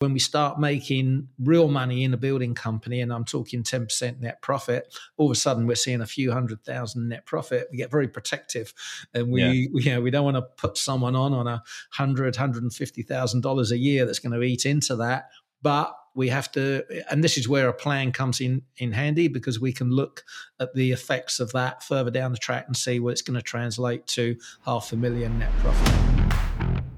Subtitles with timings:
[0.00, 4.40] when we start making real money in a building company, and I'm talking 10% net
[4.40, 7.68] profit, all of a sudden we're seeing a few hundred thousand net profit.
[7.70, 8.72] We get very protective,
[9.12, 9.68] and we, yeah.
[9.72, 12.72] we you know we don't want to put someone on on a hundred, hundred and
[12.72, 15.28] fifty thousand dollars a year that's going to eat into that.
[15.60, 19.60] But we have to, and this is where a plan comes in in handy because
[19.60, 20.24] we can look
[20.58, 23.42] at the effects of that further down the track and see what it's going to
[23.42, 26.89] translate to half a million net profit.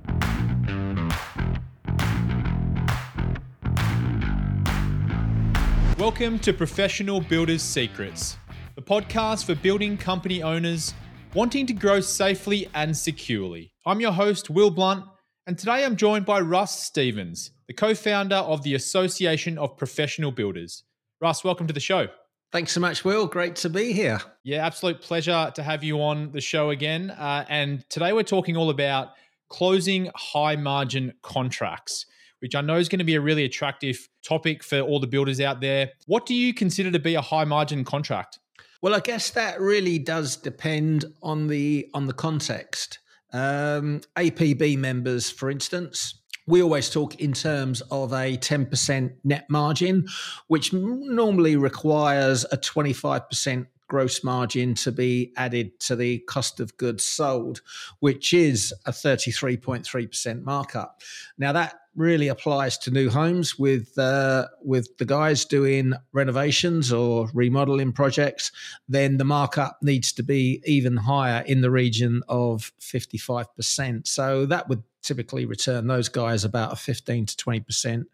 [6.22, 8.36] Welcome to Professional Builders Secrets,
[8.76, 10.94] the podcast for building company owners
[11.34, 13.72] wanting to grow safely and securely.
[13.84, 15.04] I'm your host, Will Blunt,
[15.48, 20.30] and today I'm joined by Russ Stephens, the co founder of the Association of Professional
[20.30, 20.84] Builders.
[21.20, 22.06] Russ, welcome to the show.
[22.52, 23.26] Thanks so much, Will.
[23.26, 24.20] Great to be here.
[24.44, 27.10] Yeah, absolute pleasure to have you on the show again.
[27.10, 29.08] Uh, and today we're talking all about
[29.48, 32.06] closing high margin contracts
[32.42, 35.40] which I know is going to be a really attractive topic for all the builders
[35.40, 35.90] out there.
[36.06, 38.40] What do you consider to be a high margin contract?
[38.82, 42.98] Well, I guess that really does depend on the on the context.
[43.32, 50.08] Um, APB members, for instance, we always talk in terms of a 10% net margin,
[50.48, 57.04] which normally requires a 25% gross margin to be added to the cost of goods
[57.04, 57.60] sold,
[58.00, 61.02] which is a 33.3% markup.
[61.38, 67.28] Now, that really applies to new homes with uh, with the guys doing renovations or
[67.34, 68.50] remodeling projects,
[68.88, 74.06] then the markup needs to be even higher in the region of 55%.
[74.06, 78.04] So that would typically return those guys about a 15 to 20%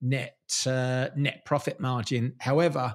[0.00, 2.34] net uh, net profit margin.
[2.38, 2.94] However,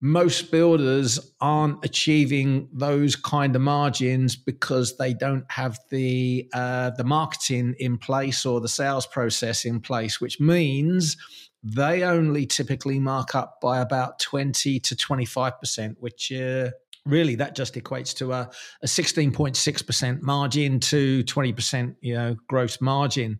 [0.00, 7.04] most builders aren't achieving those kind of margins because they don't have the uh, the
[7.04, 11.16] marketing in place or the sales process in place, which means
[11.62, 16.70] they only typically mark up by about 20 to 25%, which uh,
[17.04, 18.50] really that just equates to a,
[18.82, 23.38] a 16.6% margin to 20% you know gross margin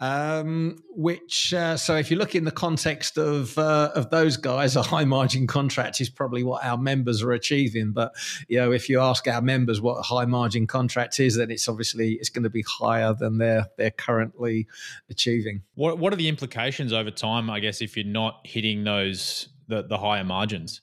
[0.00, 4.76] um, which uh, so if you look in the context of uh, of those guys,
[4.76, 7.92] a high margin contract is probably what our members are achieving.
[7.92, 8.12] But
[8.48, 11.68] you know, if you ask our members what a high margin contract is, then it's
[11.68, 14.66] obviously it's going to be higher than they're they're currently
[15.08, 15.62] achieving.
[15.74, 17.48] What what are the implications over time?
[17.48, 20.82] I guess if you're not hitting those the, the higher margins.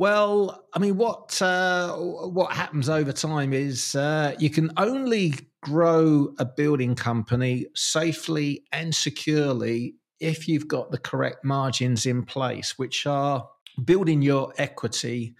[0.00, 6.32] Well, I mean, what uh, what happens over time is uh, you can only grow
[6.38, 13.06] a building company safely and securely if you've got the correct margins in place, which
[13.06, 13.46] are
[13.84, 15.34] building your equity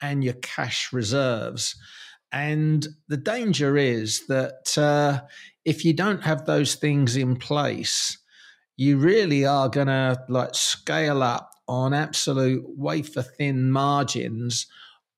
[0.00, 1.76] and your cash reserves.
[2.32, 5.20] And the danger is that uh,
[5.66, 8.16] if you don't have those things in place,
[8.78, 14.66] you really are going to like scale up on absolute wafer thin margins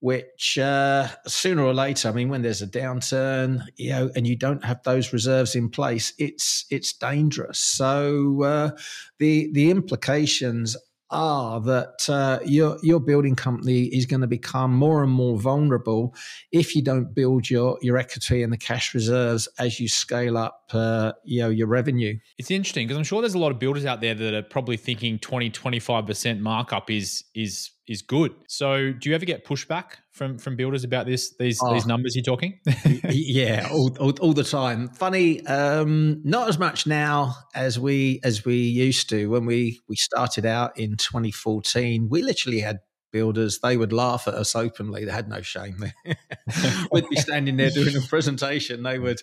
[0.00, 4.36] which uh, sooner or later, I mean, when there's a downturn, you know, and you
[4.36, 7.58] don't have those reserves in place, it's it's dangerous.
[7.58, 8.70] So uh,
[9.18, 10.76] the the implications
[11.10, 16.14] are that uh, your your building company is going to become more and more vulnerable
[16.52, 20.64] if you don't build your your equity and the cash reserves as you scale up
[20.72, 22.18] uh, you know your revenue.
[22.38, 24.76] It's interesting because I'm sure there's a lot of builders out there that are probably
[24.76, 28.34] thinking 20 25% markup is is is good.
[28.46, 32.14] So, do you ever get pushback from from builders about this these oh, these numbers
[32.14, 32.58] you're talking?
[33.08, 34.88] yeah, all, all, all, the time.
[34.88, 39.96] Funny, um, not as much now as we as we used to when we we
[39.96, 42.08] started out in 2014.
[42.10, 42.78] We literally had
[43.10, 45.04] builders, they would laugh at us openly.
[45.04, 45.76] They had no shame.
[46.92, 48.82] We'd be standing there doing a presentation.
[48.82, 49.20] They would,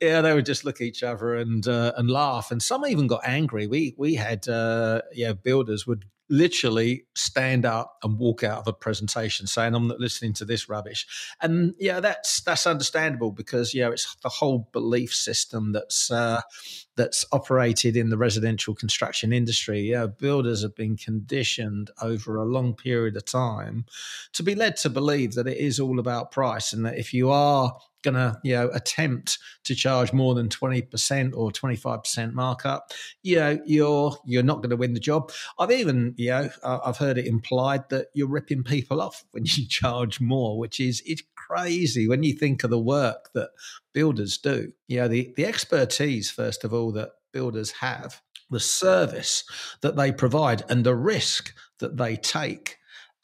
[0.00, 2.50] yeah, they would just look at each other and uh, and laugh.
[2.50, 3.66] And some even got angry.
[3.66, 8.72] We we had, uh, yeah, builders would literally stand up and walk out of a
[8.72, 11.06] presentation saying i'm not listening to this rubbish.
[11.40, 16.40] And yeah that's that's understandable because yeah it's the whole belief system that's uh,
[16.96, 19.80] that's operated in the residential construction industry.
[19.80, 23.84] Yeah builders have been conditioned over a long period of time
[24.32, 27.30] to be led to believe that it is all about price and that if you
[27.30, 32.92] are going to you know attempt to charge more than 20% or 25% markup.
[33.22, 35.32] You know you're you're not going to win the job.
[35.58, 39.66] I've even you know i've heard it implied that you're ripping people off when you
[39.68, 43.50] charge more which is it's crazy when you think of the work that
[43.92, 44.72] builders do.
[44.88, 48.20] You know the the expertise first of all that builders have
[48.50, 49.44] the service
[49.80, 52.76] that they provide and the risk that they take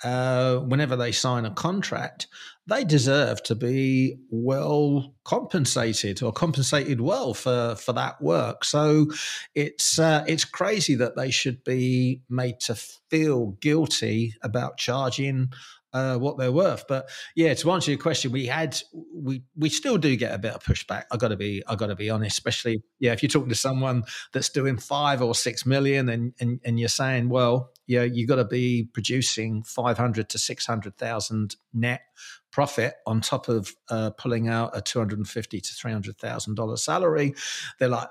[0.04, 2.26] uh, whenever they sign a contract,
[2.66, 8.64] they deserve to be well compensated or compensated well for for that work.
[8.64, 9.06] So
[9.54, 15.50] it's uh, it's crazy that they should be made to feel guilty about charging
[15.92, 16.84] uh, what they're worth.
[16.88, 18.78] But yeah, to answer your question, we had
[19.14, 21.04] we we still do get a bit of pushback.
[21.10, 23.54] I got to be I got to be honest, especially yeah, if you're talking to
[23.54, 28.28] someone that's doing five or six million, and and, and you're saying, well, yeah, you've
[28.28, 32.02] got to be producing five hundred to six hundred thousand net
[32.50, 36.18] profit on top of uh, pulling out a two hundred and fifty to three hundred
[36.18, 37.34] thousand dollar salary.
[37.78, 38.08] They're like,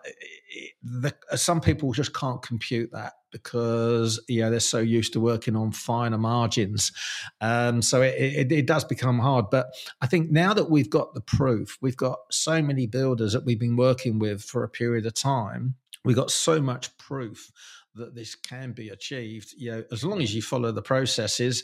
[0.83, 5.57] the, some people just can't compute that because you know they're so used to working
[5.57, 6.93] on finer margins.
[7.41, 9.49] Um, so it, it, it, does become hard.
[9.49, 9.67] But
[9.99, 13.59] I think now that we've got the proof, we've got so many builders that we've
[13.59, 15.75] been working with for a period of time.
[16.05, 17.51] We've got so much proof
[17.95, 21.63] that this can be achieved, you know, as long as you follow the processes.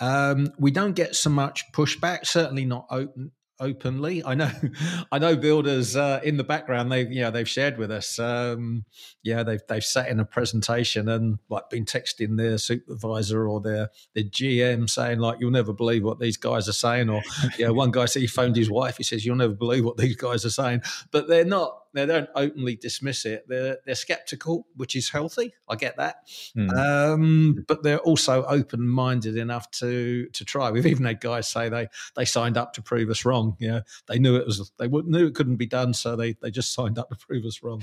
[0.00, 4.24] Um, we don't get so much pushback, certainly not open, openly.
[4.24, 4.50] I know,
[5.12, 6.90] I know builders uh, in the background.
[6.90, 8.18] They've you know they've shared with us.
[8.18, 8.84] Um,
[9.22, 13.90] yeah, they've they've sat in a presentation and like been texting their supervisor or their
[14.14, 17.08] their GM saying like you'll never believe what these guys are saying.
[17.08, 17.22] Or
[17.58, 18.96] yeah, one guy said he phoned his wife.
[18.96, 20.82] He says you'll never believe what these guys are saying.
[21.10, 23.46] But they're not they don't openly dismiss it.
[23.48, 25.54] They're they're skeptical, which is healthy.
[25.68, 26.72] I get that, mm.
[26.76, 30.70] um, but they're also open minded enough to to try.
[30.70, 33.56] We've even had guys say they they signed up to prove us wrong.
[33.58, 36.74] Yeah, they knew it was they knew it couldn't be done, so they they just
[36.74, 37.82] signed up to prove us wrong.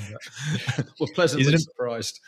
[1.00, 2.20] we're pleasantly surprised.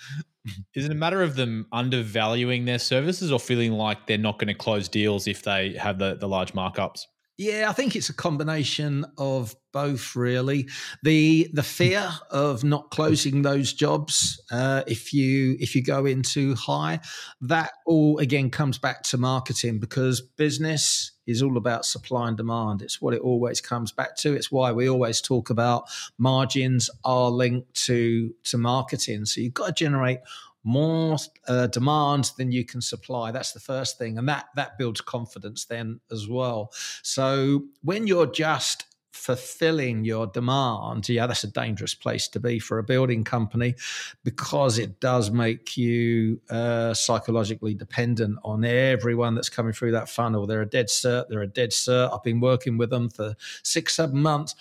[0.74, 4.48] Is it a matter of them undervaluing their services or feeling like they're not going
[4.48, 7.06] to close deals if they have the, the large markups?
[7.38, 10.16] Yeah, I think it's a combination of both.
[10.16, 10.70] Really,
[11.04, 16.22] the the fear of not closing those jobs uh, if you if you go in
[16.22, 17.02] too high,
[17.42, 22.82] that all again comes back to marketing because business is all about supply and demand.
[22.82, 24.34] It's what it always comes back to.
[24.34, 25.86] It's why we always talk about
[26.18, 29.26] margins are linked to to marketing.
[29.26, 30.20] So you've got to generate
[30.66, 31.18] more
[31.48, 33.32] uh, demand than you can supply.
[33.32, 36.74] That's the first thing, and that that builds confidence then as well.
[37.04, 42.80] So when you're just fulfilling your demand, yeah, that's a dangerous place to be for
[42.80, 43.76] a building company
[44.24, 50.46] because it does make you uh, psychologically dependent on everyone that's coming through that funnel.
[50.46, 52.14] They're a dead cert, they're a dead cert.
[52.14, 54.54] I've been working with them for six, seven months.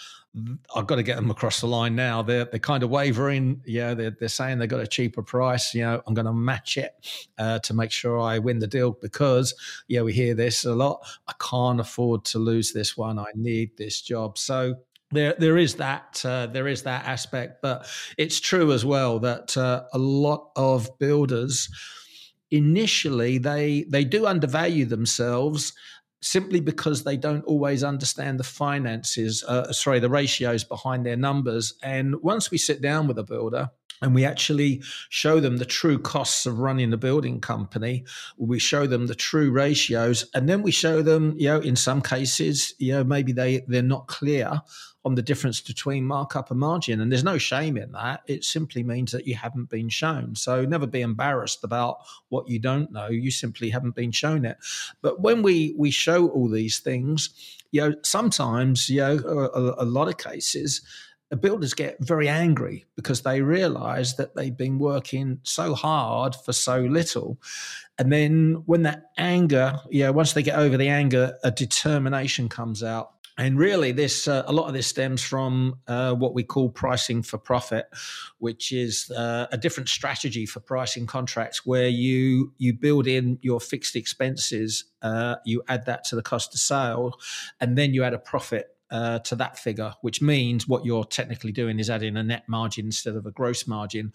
[0.75, 2.22] I've got to get them across the line now.
[2.22, 3.62] They're they're kind of wavering.
[3.64, 5.75] Yeah, they're they're saying they've got a cheaper price.
[5.75, 6.92] You know, I'm going to match it
[7.38, 9.54] uh, to make sure I win the deal because
[9.86, 11.06] yeah, we hear this a lot.
[11.28, 13.19] I can't afford to lose this one.
[13.19, 14.36] I need this job.
[14.36, 14.75] So
[15.12, 17.86] there there is that uh, there is that aspect, but
[18.19, 21.69] it's true as well that uh, a lot of builders
[22.50, 25.72] initially they they do undervalue themselves
[26.25, 31.75] simply because they don't always understand the finances, uh, sorry, the ratios behind their numbers.
[31.82, 33.71] And once we sit down with a builder,
[34.03, 38.05] and we actually show them the true costs of running a building company.
[38.37, 42.03] We show them the true ratios, and then we show them, you know, in some
[42.03, 44.61] cases, you know, maybe they they're not clear
[45.05, 47.01] on the difference between markup and margin.
[47.01, 48.23] And there's no shame in that.
[48.27, 50.35] It simply means that you haven't been shown.
[50.35, 51.99] So never be embarrassed about
[52.31, 53.09] what you don't know.
[53.09, 54.56] You simply haven't been shown it.
[55.03, 57.31] But when we we show all these things,
[57.71, 59.19] you know, sometimes, you know,
[59.55, 60.81] a, a lot of cases,
[61.41, 66.81] builders get very angry because they realize that they've been working so hard for so
[66.81, 67.39] little.
[67.99, 72.49] And then when that anger, you know, once they get over the anger, a determination
[72.49, 76.44] comes out and really, this uh, a lot of this stems from uh, what we
[76.44, 77.86] call pricing for profit,
[78.38, 83.60] which is uh, a different strategy for pricing contracts, where you you build in your
[83.60, 87.19] fixed expenses, uh, you add that to the cost of sale,
[87.60, 91.50] and then you add a profit uh, to that figure, which means what you're technically
[91.50, 94.12] doing is adding a net margin instead of a gross margin.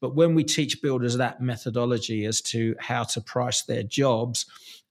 [0.00, 4.46] But when we teach builders that methodology as to how to price their jobs,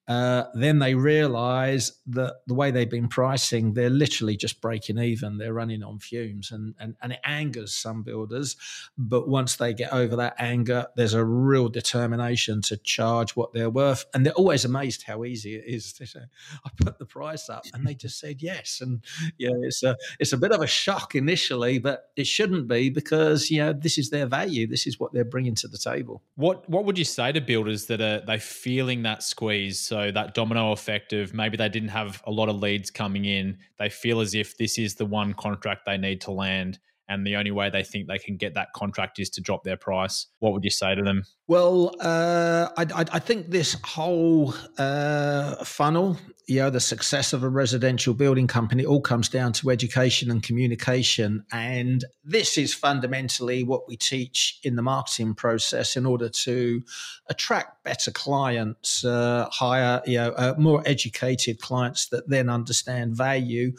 [0.09, 5.37] uh, then they realize that the way they've been pricing, they're literally just breaking even.
[5.37, 8.55] They're running on fumes, and, and, and it angers some builders.
[8.97, 13.69] But once they get over that anger, there's a real determination to charge what they're
[13.69, 14.05] worth.
[14.15, 15.93] And they're always amazed how easy it is.
[15.99, 16.21] They say,
[16.65, 18.79] I put the price up, and they just said yes.
[18.79, 19.03] And
[19.37, 23.51] yeah, it's a, it's a bit of a shock initially, but it shouldn't be because,
[23.51, 24.65] you know, this is their value.
[24.65, 26.23] This is what they're bringing to the table.
[26.35, 29.77] What, what would you say to builders that are they feeling that squeeze?
[29.81, 33.25] So so that domino effect of maybe they didn't have a lot of leads coming
[33.25, 33.57] in.
[33.77, 36.79] They feel as if this is the one contract they need to land.
[37.09, 39.75] And the only way they think they can get that contract is to drop their
[39.75, 41.23] price, what would you say to them?
[41.47, 47.41] Well, uh, I, I, I, think this whole uh, funnel, you know, the success of
[47.41, 51.43] a residential building company all comes down to education and communication.
[51.51, 56.83] And this is fundamentally what we teach in the marketing process in order to
[57.27, 63.71] attract better clients, uh, hire, you know, uh, more educated clients that then understand value.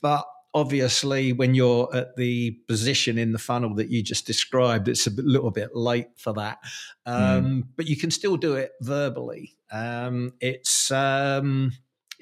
[0.00, 5.06] But obviously when you're at the position in the funnel that you just described it's
[5.06, 6.58] a little bit late for that
[7.06, 7.12] hmm.
[7.12, 7.66] um, mm.
[7.76, 11.72] but you can still do it verbally um, it's um,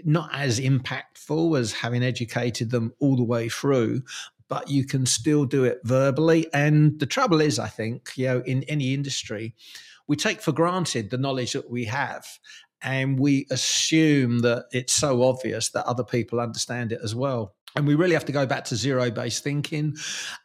[0.04, 4.02] not as impactful as having educated them all the way through
[4.48, 8.40] but you can still do it verbally and the trouble is i think you know
[8.46, 9.54] in any industry
[10.06, 12.26] we take for granted the knowledge that we have
[12.82, 17.54] and we assume that it's so obvious that other people understand it as well.
[17.76, 19.96] And we really have to go back to zero based thinking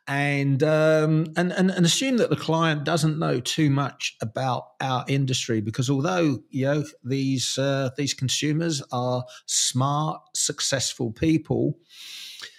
[0.08, 5.04] and, um, and, and and assume that the client doesn't know too much about our
[5.08, 11.80] industry because although you know these uh, these consumers are smart successful people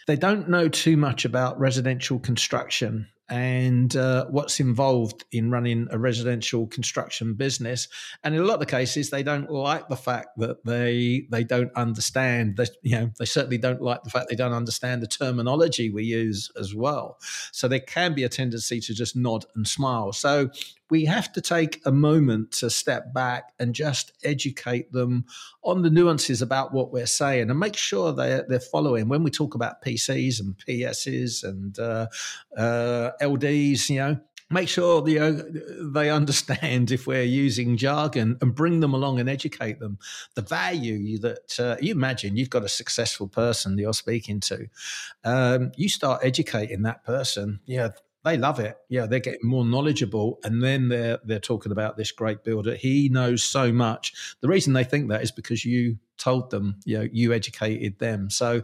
[0.08, 5.98] they don't know too much about residential construction and uh, what's involved in running a
[5.98, 7.88] residential construction business.
[8.22, 11.44] And in a lot of the cases, they don't like the fact that they they
[11.44, 12.56] don't understand.
[12.56, 16.04] That you know, they certainly don't like the fact they don't understand the terminology we
[16.04, 17.18] use as well.
[17.52, 20.12] So there can be a tendency to just nod and smile.
[20.12, 20.50] So
[20.88, 25.24] we have to take a moment to step back and just educate them
[25.62, 29.08] on the nuances about what we're saying and make sure they're, they're following.
[29.08, 32.06] When we talk about PCs and PSs and uh,
[32.56, 34.20] uh, LDs, you know,
[34.50, 35.32] make sure you know
[35.92, 39.98] they understand if we're using jargon and bring them along and educate them
[40.34, 44.68] the value that uh, you imagine you've got a successful person you're speaking to
[45.24, 47.88] um, you start educating that person yeah
[48.24, 48.76] they love it.
[48.88, 52.74] Yeah, they're getting more knowledgeable, and then they're they're talking about this great builder.
[52.74, 54.34] He knows so much.
[54.40, 58.30] The reason they think that is because you told them, you know, you educated them.
[58.30, 58.62] So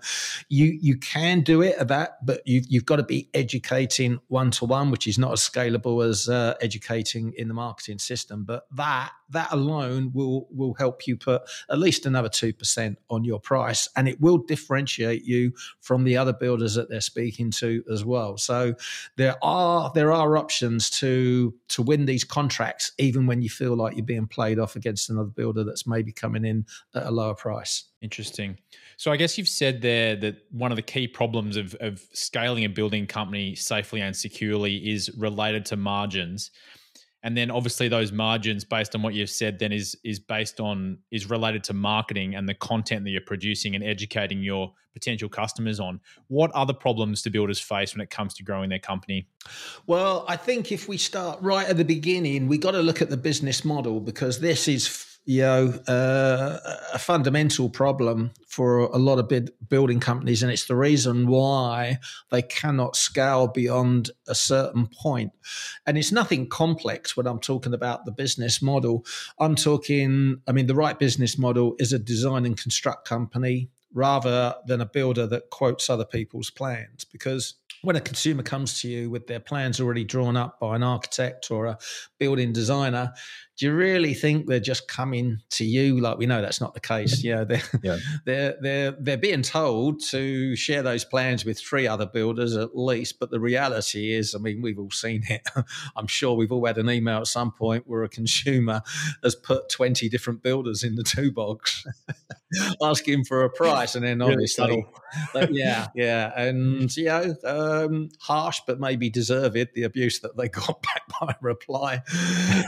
[0.48, 4.50] you you can do it at that, but you've you've got to be educating one
[4.52, 8.44] to one, which is not as scalable as uh, educating in the marketing system.
[8.44, 13.24] But that that alone will will help you put at least another two percent on
[13.24, 17.82] your price, and it will differentiate you from the other builders that they're speaking to
[17.90, 18.36] as well.
[18.36, 18.74] So
[19.16, 23.96] there are there are options to to win these contracts, even when you feel like
[23.96, 27.88] you're being played off against another builder that's maybe coming in at a lower price.
[28.00, 28.56] Interesting.
[28.98, 32.64] So I guess you've said there that one of the key problems of, of scaling
[32.64, 36.52] a building company safely and securely is related to margins.
[37.24, 40.98] And then obviously those margins based on what you've said then is is based on
[41.10, 45.80] is related to marketing and the content that you're producing and educating your potential customers
[45.80, 46.00] on.
[46.28, 49.26] What other problems do builders face when it comes to growing their company?
[49.86, 53.10] Well, I think if we start right at the beginning, we got to look at
[53.10, 56.58] the business model because this is you know, uh,
[56.92, 61.98] a fundamental problem for a lot of big building companies, and it's the reason why
[62.30, 65.32] they cannot scale beyond a certain point.
[65.86, 69.04] And it's nothing complex when I'm talking about the business model.
[69.38, 74.54] I'm talking, I mean, the right business model is a design and construct company rather
[74.66, 79.10] than a builder that quotes other people's plans because when a consumer comes to you
[79.10, 81.78] with their plans already drawn up by an architect or a
[82.18, 83.12] building designer,
[83.62, 86.00] do you really think they're just coming to you?
[86.00, 87.22] Like we know that's not the case.
[87.22, 87.98] Yeah, they're yeah.
[88.24, 93.20] they're they're they're being told to share those plans with three other builders at least.
[93.20, 95.46] But the reality is, I mean, we've all seen it.
[95.96, 98.82] I'm sure we've all had an email at some point where a consumer
[99.22, 101.86] has put 20 different builders in the to box,
[102.82, 104.84] asking for a price, and then obviously,
[105.50, 110.82] yeah, yeah, and you know, um, harsh but maybe deserved the abuse that they got
[110.82, 112.02] back by reply.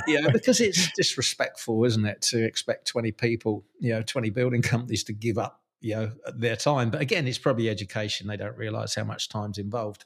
[0.07, 5.05] yeah, because it's disrespectful, isn't it, to expect 20 people, you know, 20 building companies
[5.05, 6.91] to give up you know their time?
[6.91, 8.27] But again it's probably education.
[8.27, 10.05] They don't realize how much time's involved.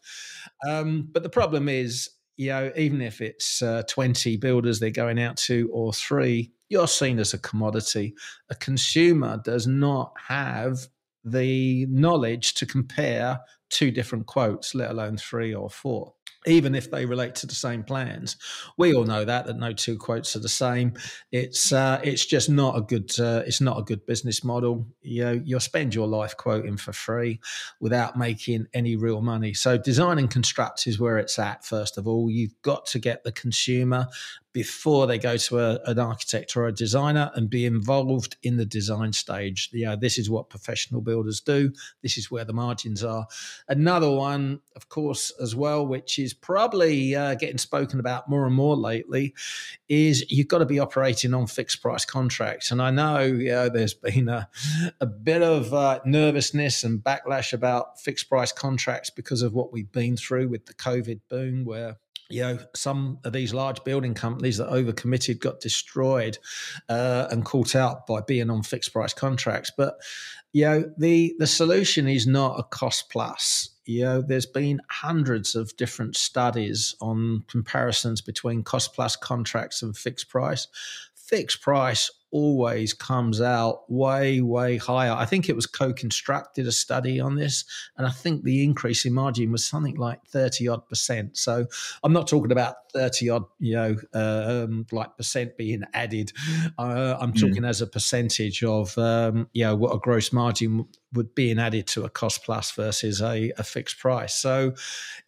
[0.68, 5.20] Um, but the problem is you know even if it's uh, 20 builders they're going
[5.20, 8.14] out to or three you're seen as a commodity.
[8.50, 10.88] A consumer does not have
[11.24, 13.38] the knowledge to compare
[13.70, 16.14] two different quotes let alone three or four
[16.46, 18.36] even if they relate to the same plans.
[18.76, 20.94] We all know that that no two quotes are the same.
[21.32, 24.86] It's uh, it's just not a good uh, it's not a good business model.
[25.02, 27.40] You know, you'll spend your life quoting for free
[27.80, 29.54] without making any real money.
[29.54, 31.64] So design and construct is where it's at.
[31.64, 34.06] First of all, you've got to get the consumer
[34.52, 38.64] before they go to a, an architect or a designer and be involved in the
[38.64, 39.70] design stage.
[39.72, 41.72] Know, this is what professional builders do.
[42.02, 43.26] This is where the margins are.
[43.68, 48.54] Another one, of course, as well, which is probably uh, getting spoken about more and
[48.54, 49.34] more lately,
[49.88, 52.70] is you've got to be operating on fixed price contracts.
[52.70, 54.48] And I know, you know there's been a,
[55.00, 59.92] a bit of uh, nervousness and backlash about fixed price contracts because of what we've
[59.92, 64.58] been through with the COVID boom, where you know, some of these large building companies
[64.58, 66.38] that overcommitted got destroyed
[66.88, 69.72] uh, and caught out by being on fixed price contracts.
[69.76, 69.98] But
[70.52, 73.70] you know, the the solution is not a cost plus.
[73.86, 79.96] You know, there's been hundreds of different studies on comparisons between cost plus contracts and
[79.96, 80.68] fixed price.
[81.14, 85.12] Fixed price always comes out way, way higher.
[85.12, 87.64] I think it was co-constructed a study on this,
[87.96, 91.36] and I think the increase in margin was something like 30 odd percent.
[91.36, 91.66] So
[92.02, 96.32] I'm not talking about 30 odd, you know, um, like percent being added.
[96.78, 97.38] Uh, I'm hmm.
[97.38, 97.68] talking mm.
[97.68, 102.04] as a percentage of, um, you know, what a gross margin would being added to
[102.04, 104.34] a cost plus versus a, a fixed price.
[104.34, 104.74] So,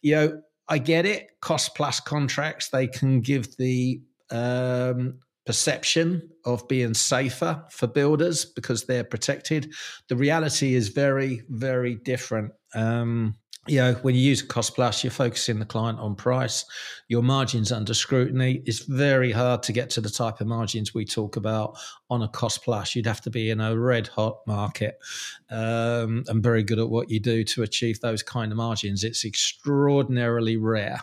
[0.01, 1.29] you know, I get it.
[1.41, 8.85] Cost plus contracts, they can give the um, perception of being safer for builders because
[8.85, 9.73] they're protected.
[10.09, 12.53] The reality is very, very different.
[12.73, 13.35] Um,
[13.67, 16.65] you know, when you use cost plus, you're focusing the client on price.
[17.09, 18.63] Your margins under scrutiny.
[18.65, 21.77] It's very hard to get to the type of margins we talk about
[22.09, 22.95] on a cost plus.
[22.95, 24.97] You'd have to be in a red hot market
[25.51, 29.03] um, and very good at what you do to achieve those kind of margins.
[29.03, 31.01] It's extraordinarily rare.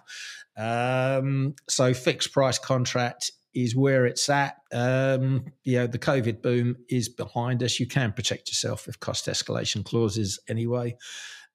[0.57, 3.31] Um, so fixed price contract
[3.65, 4.57] is where it's at.
[4.73, 7.81] Um, you know, the COVID boom is behind us.
[7.81, 10.97] You can protect yourself with cost escalation clauses anyway.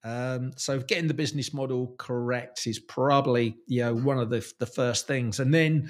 [0.04, 4.66] Um, so getting the business model correct is probably you know one of the the
[4.66, 5.90] first things, and then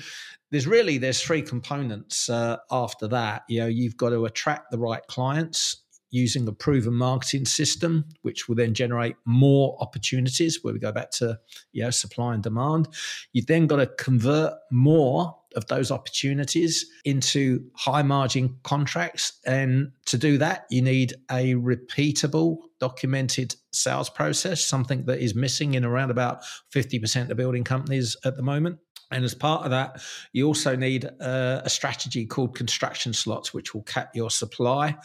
[0.52, 3.44] there's really there's three components uh, after that.
[3.50, 5.78] You know, you've got to attract the right clients
[6.12, 10.64] using a proven marketing system, which will then generate more opportunities.
[10.64, 11.40] Where we go back to
[11.72, 12.90] you know supply and demand,
[13.34, 19.40] you've then got to convert more of those opportunities into high margin contracts.
[19.46, 25.76] And to do that, you need a repeatable, documented sales process, something that is missing
[25.76, 26.44] in around about
[26.74, 28.80] 50% of building companies at the moment.
[29.12, 33.74] And as part of that, you also need a, a strategy called construction slots, which
[33.74, 34.98] will cap your supply,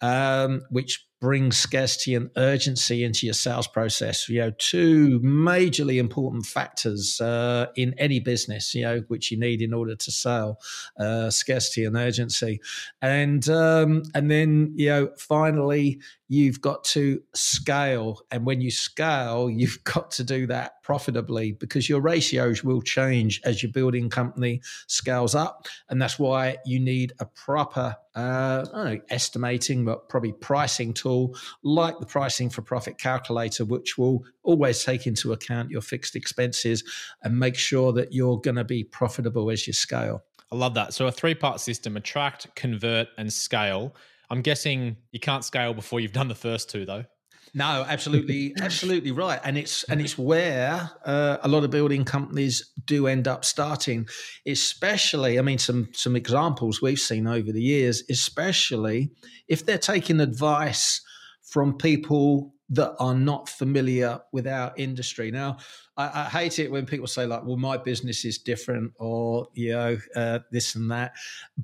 [0.00, 4.28] um, which brings scarcity and urgency into your sales process.
[4.28, 9.62] You know, two majorly important factors uh, in any business, you know, which you need
[9.62, 10.58] in order to sell:
[10.98, 12.60] uh, scarcity and urgency.
[13.00, 16.00] And um, and then you know, finally,
[16.32, 18.18] you've got to scale.
[18.30, 23.38] And when you scale, you've got to do that profitably because your ratios will change
[23.44, 25.66] as your building company scales up.
[25.90, 30.92] And that's why you need a proper, uh, I don't know, estimating, but probably pricing
[30.92, 36.14] tool like the pricing for profit calculator, which will always take into account your fixed
[36.14, 36.84] expenses
[37.22, 40.22] and make sure that you're going to be profitable as you scale.
[40.50, 40.92] I love that.
[40.92, 43.96] So a three part system attract, convert, and scale.
[44.28, 47.04] I'm guessing you can't scale before you've done the first two, though.
[47.54, 52.70] No, absolutely, absolutely right, and it's and it's where uh, a lot of building companies
[52.86, 54.08] do end up starting.
[54.46, 59.10] Especially, I mean, some some examples we've seen over the years, especially
[59.48, 61.02] if they're taking advice
[61.42, 65.30] from people that are not familiar with our industry.
[65.30, 65.58] Now,
[65.96, 69.72] I, I, hate it when people say like, "Well, my business is different," or you
[69.72, 71.12] know, uh, this and that.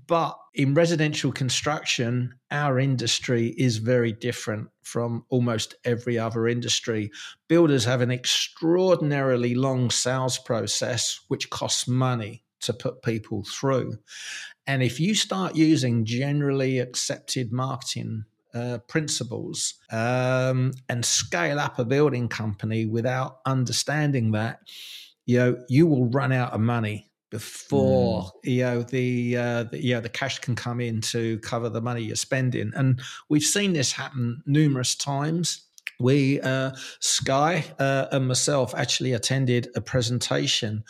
[0.07, 7.11] But in residential construction, our industry is very different from almost every other industry.
[7.49, 13.99] Builders have an extraordinarily long sales process, which costs money to put people through.
[14.67, 21.85] And if you start using generally accepted marketing uh, principles um, and scale up a
[21.85, 24.61] building company without understanding that,
[25.27, 28.31] you know, you will run out of money before mm.
[28.45, 31.81] you know the, uh, the you know the cash can come in to cover the
[31.81, 35.65] money you're spending, and we've seen this happen numerous times.
[36.01, 40.85] We, uh, Sky uh, and myself, actually attended a presentation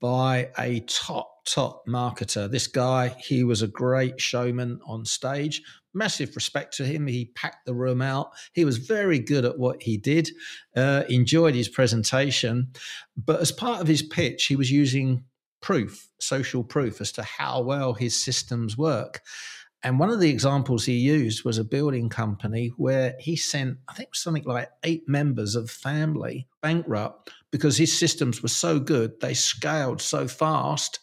[0.00, 2.50] by a top top marketer.
[2.50, 5.62] This guy, he was a great showman on stage,
[5.94, 7.06] massive respect to him.
[7.06, 8.30] He packed the room out.
[8.52, 10.30] He was very good at what he did,
[10.76, 12.72] uh, enjoyed his presentation.
[13.16, 15.24] But as part of his pitch, he was using
[15.60, 19.22] proof, social proof, as to how well his systems work.
[19.82, 23.94] And one of the examples he used was a building company where he sent, I
[23.94, 29.34] think, something like eight members of family bankrupt because his systems were so good, they
[29.34, 31.00] scaled so fast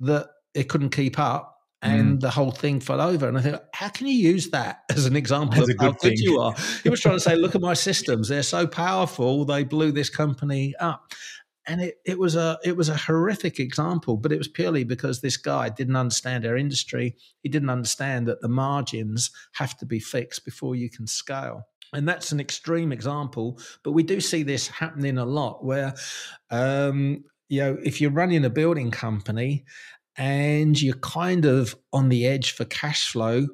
[0.00, 2.20] that it couldn't keep up and mm.
[2.20, 3.28] the whole thing fell over.
[3.28, 6.18] And I think, how can you use that as an example That's of how good
[6.18, 6.54] you are?
[6.82, 10.10] He was trying to say, look at my systems; they're so powerful, they blew this
[10.10, 11.12] company up.
[11.66, 15.20] And it, it was a it was a horrific example, but it was purely because
[15.20, 17.14] this guy didn't understand our industry.
[17.42, 21.64] He didn't understand that the margins have to be fixed before you can scale.
[21.92, 25.94] And that's an extreme example, but we do see this happening a lot where
[26.50, 29.64] um, you know, if you're running a building company
[30.18, 33.46] and you're kind of on the edge for cash flow,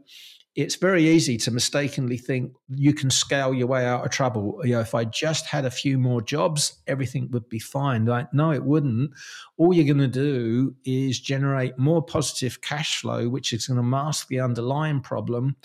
[0.56, 4.60] it's very easy to mistakenly think you can scale your way out of trouble.
[4.64, 8.06] You know, if I just had a few more jobs, everything would be fine.
[8.06, 9.10] Like, no, it wouldn't.
[9.56, 13.82] All you're going to do is generate more positive cash flow, which is going to
[13.82, 15.56] mask the underlying problem.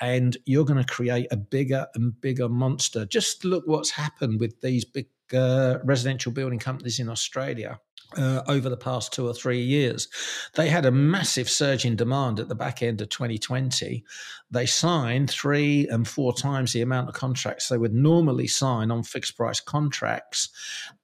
[0.00, 3.04] And you're going to create a bigger and bigger monster.
[3.04, 7.78] Just look what's happened with these big uh, residential building companies in Australia
[8.16, 10.08] uh, over the past two or three years.
[10.54, 14.04] They had a massive surge in demand at the back end of 2020.
[14.50, 19.02] They signed three and four times the amount of contracts they would normally sign on
[19.04, 20.48] fixed price contracts.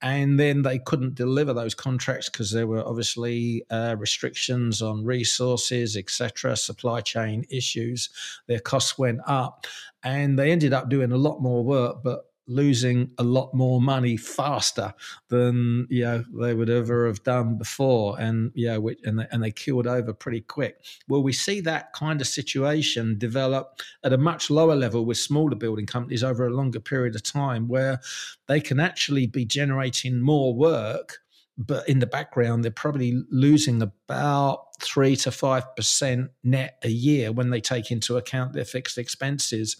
[0.03, 5.97] And then they couldn't deliver those contracts because there were obviously uh, restrictions on resources,
[5.97, 8.09] etc., supply chain issues.
[8.47, 9.66] Their costs went up.
[10.03, 14.16] And they ended up doing a lot more work, but losing a lot more money
[14.16, 14.94] faster
[15.28, 18.18] than you know they would ever have done before.
[18.20, 20.85] And yeah and they, and they killed over pretty quick.
[21.09, 25.56] Well we see that kind of situation develop at a much lower level with smaller
[25.56, 28.00] building companies over a longer period of time where
[28.46, 31.18] they can actually be generating more work
[31.59, 37.50] but in the background they're probably losing about 3 to 5% net a year when
[37.50, 39.76] they take into account their fixed expenses.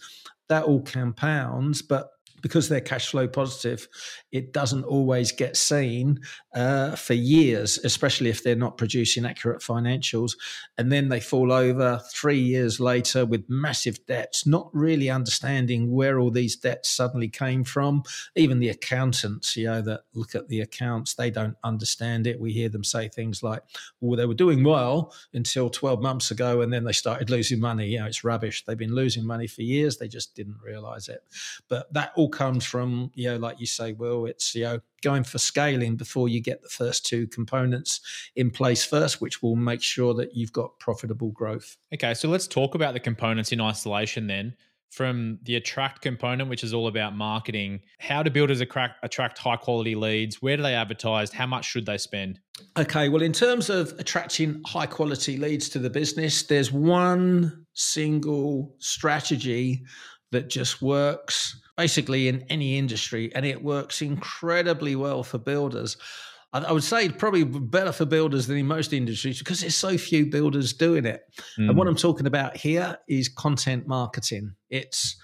[0.49, 2.09] That all compounds but
[2.41, 3.87] because they're cash flow positive,
[4.31, 6.19] it doesn't always get seen
[6.53, 10.33] uh, for years, especially if they're not producing accurate financials.
[10.77, 16.19] And then they fall over three years later with massive debts, not really understanding where
[16.19, 18.03] all these debts suddenly came from.
[18.35, 22.39] Even the accountants, you know, that look at the accounts, they don't understand it.
[22.39, 23.63] We hear them say things like,
[24.01, 27.87] well, they were doing well until 12 months ago and then they started losing money.
[27.87, 28.63] You know, it's rubbish.
[28.65, 29.97] They've been losing money for years.
[29.97, 31.23] They just didn't realize it.
[31.67, 35.23] But that all comes from, you know, like you say, Will, it's, you know, going
[35.23, 38.01] for scaling before you get the first two components
[38.35, 41.77] in place first, which will make sure that you've got profitable growth.
[41.93, 44.55] Okay, so let's talk about the components in isolation then.
[44.89, 49.95] From the attract component, which is all about marketing, how do builders attract high quality
[49.95, 50.41] leads?
[50.41, 51.29] Where do they advertise?
[51.29, 52.39] How much should they spend?
[52.77, 58.73] Okay, well, in terms of attracting high quality leads to the business, there's one single
[58.79, 59.83] strategy
[60.31, 65.95] that just works basically in any industry, and it works incredibly well for builders.
[66.53, 70.25] I would say probably better for builders than in most industries because there's so few
[70.25, 71.21] builders doing it.
[71.59, 71.69] Mm.
[71.69, 71.91] And what mm.
[71.91, 74.55] I'm talking about here is content marketing.
[74.69, 75.17] It's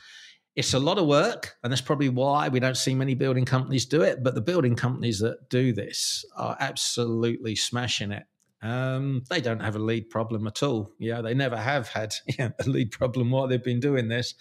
[0.55, 3.85] it's a lot of work, and that's probably why we don't see many building companies
[3.85, 4.23] do it.
[4.23, 8.23] But the building companies that do this are absolutely smashing it.
[8.63, 10.93] Um, they don't have a lead problem at all.
[10.97, 14.35] Yeah, they never have had a lead problem while they've been doing this.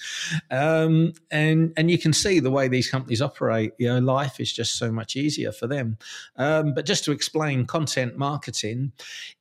[0.50, 3.72] Um, and and you can see the way these companies operate.
[3.78, 5.98] You know, life is just so much easier for them.
[6.36, 8.92] Um, but just to explain, content marketing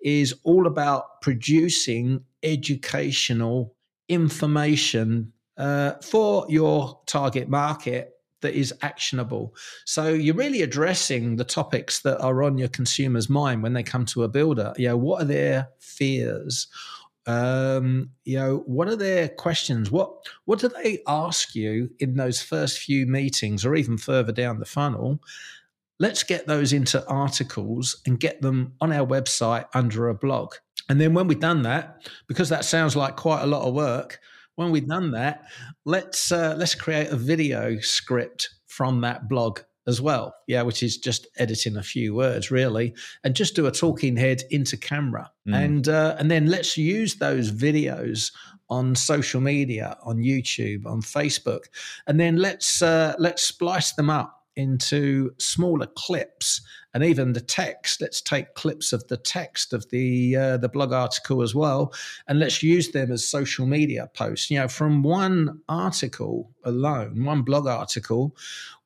[0.02, 3.76] is all about producing educational
[4.10, 9.56] information uh, for your target market that is actionable.
[9.86, 14.06] So you're really addressing the topics that are on your consumer's mind when they come
[14.08, 14.74] to a builder.
[14.78, 16.68] You know, what are their fears?
[17.28, 19.92] Um, you know, what are their questions?
[19.92, 20.12] What
[20.46, 24.66] what do they ask you in those first few meetings or even further down the
[24.66, 25.20] funnel?
[26.00, 30.56] Let's get those into articles and get them on our website under a blog.
[30.90, 34.20] And then when we've done that, because that sounds like quite a lot of work,
[34.62, 35.44] when we've done that,
[35.86, 40.34] let's uh, let's create a video script from that blog as well.
[40.48, 42.94] Yeah, which is just editing a few words really,
[43.24, 45.56] and just do a talking head into camera, mm.
[45.56, 48.32] and uh, and then let's use those videos
[48.70, 51.66] on social media, on YouTube, on Facebook,
[52.08, 56.62] and then let's uh, let's splice them up into smaller clips
[56.94, 60.94] and even the text let's take clips of the text of the uh, the blog
[60.94, 61.94] article as well
[62.28, 67.42] and let's use them as social media posts you know from one article alone one
[67.42, 68.36] blog article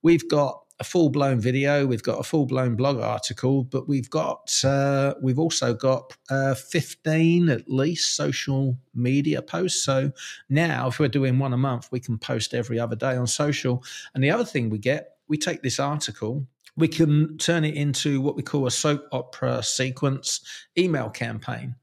[0.01, 4.09] we've got a full blown video, we've got a full blown blog article, but we've
[4.09, 9.83] got uh, we've also got uh, fifteen at least social media posts.
[9.83, 10.11] So
[10.49, 13.83] now, if we're doing one a month, we can post every other day on social.
[14.13, 16.45] And the other thing we get we take this article,
[16.77, 20.41] we can turn it into what we call a soap opera sequence
[20.77, 21.75] email campaign,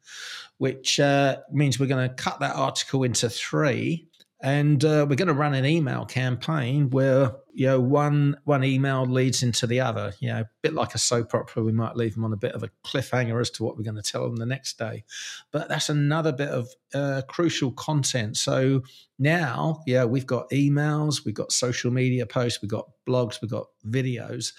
[0.59, 4.07] which uh, means we're going to cut that article into three
[4.43, 9.07] and uh, we're going to run an email campaign where you know one one email
[9.07, 11.63] leads into the other you know a bit like a soap opera.
[11.63, 14.03] We might leave them on a bit of a cliffhanger as to what we're going
[14.03, 15.05] to tell them the next day.
[15.53, 18.37] But that's another bit of uh, crucial content.
[18.37, 18.83] So
[19.19, 23.69] now yeah we've got emails we've got social media posts we've got blogs we've got
[23.89, 24.53] videos.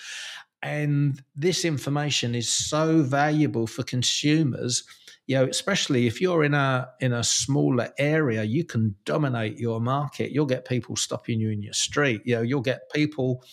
[0.61, 4.85] And this information is so valuable for consumers
[5.27, 9.79] you know, especially if you're in a in a smaller area, you can dominate your
[9.79, 10.31] market.
[10.31, 12.21] You'll get people stopping you in your street.
[12.25, 13.43] You know, you'll get people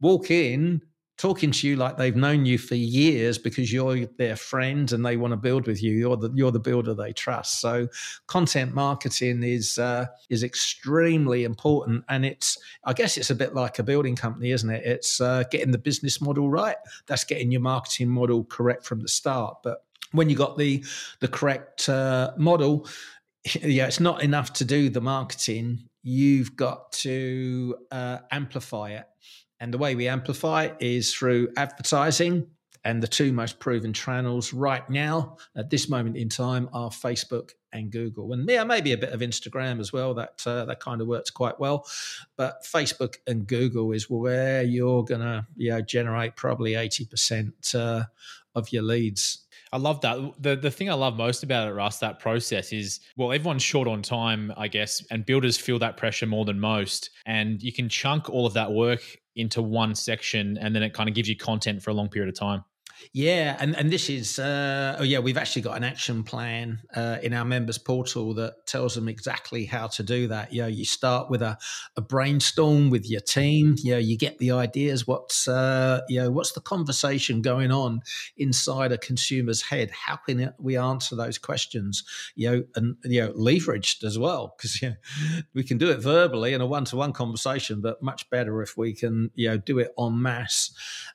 [0.00, 0.82] walk in
[1.16, 5.16] talking to you like they've known you for years because you're their friend and they
[5.16, 5.92] want to build with you.
[5.92, 7.60] You're the you're the builder they trust.
[7.60, 7.88] So
[8.26, 13.78] content marketing is uh, is extremely important, and it's I guess it's a bit like
[13.78, 14.84] a building company, isn't it?
[14.84, 16.76] It's uh, getting the business model right.
[17.06, 19.58] That's getting your marketing model correct from the start.
[19.62, 20.84] But when you got the
[21.20, 22.86] the correct uh, model,
[23.62, 25.88] yeah, it's not enough to do the marketing.
[26.02, 29.06] You've got to uh, amplify it,
[29.60, 32.46] and the way we amplify it is through advertising.
[32.86, 37.52] And the two most proven channels right now, at this moment in time, are Facebook
[37.72, 40.12] and Google, and yeah, maybe a bit of Instagram as well.
[40.12, 41.86] That uh, that kind of works quite well,
[42.36, 48.04] but Facebook and Google is where you're gonna you know generate probably eighty percent uh,
[48.54, 49.43] of your leads
[49.74, 50.16] I love that.
[50.40, 53.88] The the thing I love most about it, Russ, that process is well, everyone's short
[53.88, 57.10] on time, I guess, and builders feel that pressure more than most.
[57.26, 59.02] And you can chunk all of that work
[59.34, 62.28] into one section and then it kind of gives you content for a long period
[62.28, 62.62] of time.
[63.12, 67.18] Yeah, and and this is uh, oh yeah, we've actually got an action plan uh,
[67.22, 70.52] in our members portal that tells them exactly how to do that.
[70.52, 71.58] You know, you start with a,
[71.96, 73.76] a brainstorm with your team.
[73.78, 75.06] You know, you get the ideas.
[75.06, 78.00] What's uh, you know, what's the conversation going on
[78.36, 79.90] inside a consumer's head?
[79.90, 82.04] How can we answer those questions?
[82.36, 84.94] You know, and you know, leveraged as well because know,
[85.54, 89.30] we can do it verbally in a one-to-one conversation, but much better if we can
[89.34, 90.74] you know do it en masse.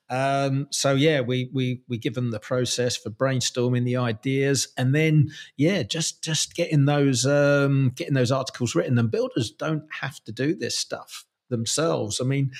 [0.09, 4.93] Um, so yeah, we we we give them the process for brainstorming the ideas, and
[4.93, 8.97] then yeah, just just getting those um, getting those articles written.
[8.97, 12.19] And builders don't have to do this stuff themselves.
[12.21, 12.51] I mean,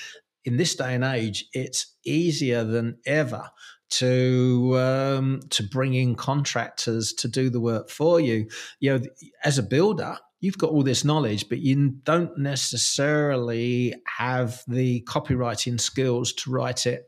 [0.44, 3.50] in this day and age, it's easier than ever
[3.90, 8.48] to um, to bring in contractors to do the work for you.
[8.78, 9.04] You know,
[9.44, 15.80] as a builder, you've got all this knowledge, but you don't necessarily have the copywriting
[15.80, 17.06] skills to write it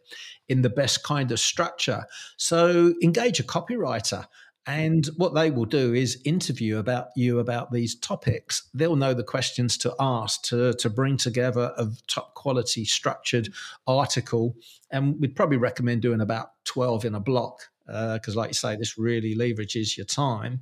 [0.52, 2.04] in the best kind of structure.
[2.36, 4.26] So engage a copywriter.
[4.64, 8.68] And what they will do is interview about you about these topics.
[8.72, 13.48] They'll know the questions to ask to, to bring together a top quality structured
[13.88, 14.54] article.
[14.92, 18.76] And we'd probably recommend doing about 12 in a block because, uh, like you say,
[18.76, 20.60] this really leverages your time.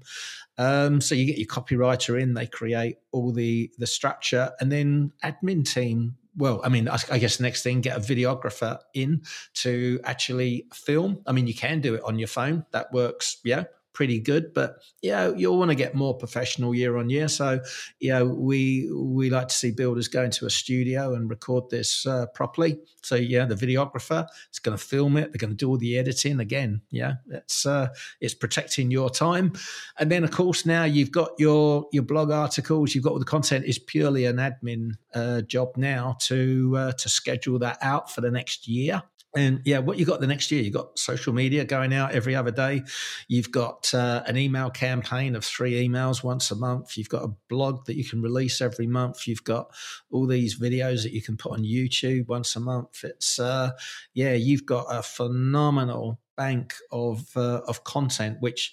[0.57, 5.13] Um, so you get your copywriter in, they create all the the structure, and then
[5.23, 9.23] admin team well, I mean, I, I guess next thing, get a videographer in
[9.55, 11.21] to actually film.
[11.27, 12.65] I mean, you can do it on your phone.
[12.73, 14.55] That works, yeah, pretty good.
[14.55, 17.29] But yeah, you'll want to get more professional year on year.
[17.29, 17.61] So,
[17.99, 22.07] you know, we we like to see builders go into a studio and record this
[22.07, 22.79] uh, properly.
[23.03, 25.33] So yeah, the videographer is going to film it.
[25.33, 26.83] They're going to do all the editing again.
[26.91, 27.89] Yeah, it's uh,
[28.21, 29.53] it's protecting your time.
[29.99, 32.95] And then of course now you've got your your blog articles.
[32.95, 33.65] You've got all the content.
[33.65, 38.31] is purely an admin uh, job now to uh, to schedule that out for the
[38.31, 39.03] next year.
[39.37, 40.63] And yeah, what you got the next year?
[40.63, 42.83] You've got social media going out every other day.
[43.29, 46.97] You've got uh, an email campaign of three emails once a month.
[46.97, 49.29] You've got a blog that you can release every month.
[49.29, 49.73] You've got
[50.11, 53.05] all these videos that you can put on YouTube once a month.
[53.05, 53.71] It's uh,
[54.15, 58.73] yeah, you've got a phenomenal bank of uh, of content, which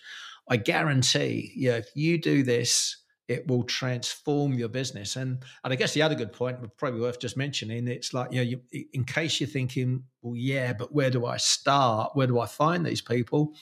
[0.49, 5.15] I guarantee, yeah, if you do this it will transform your business.
[5.15, 8.37] And and I guess the other good point, probably worth just mentioning, it's like you
[8.37, 12.11] know, you, in case you're thinking, well, yeah, but where do I start?
[12.15, 13.53] Where do I find these people?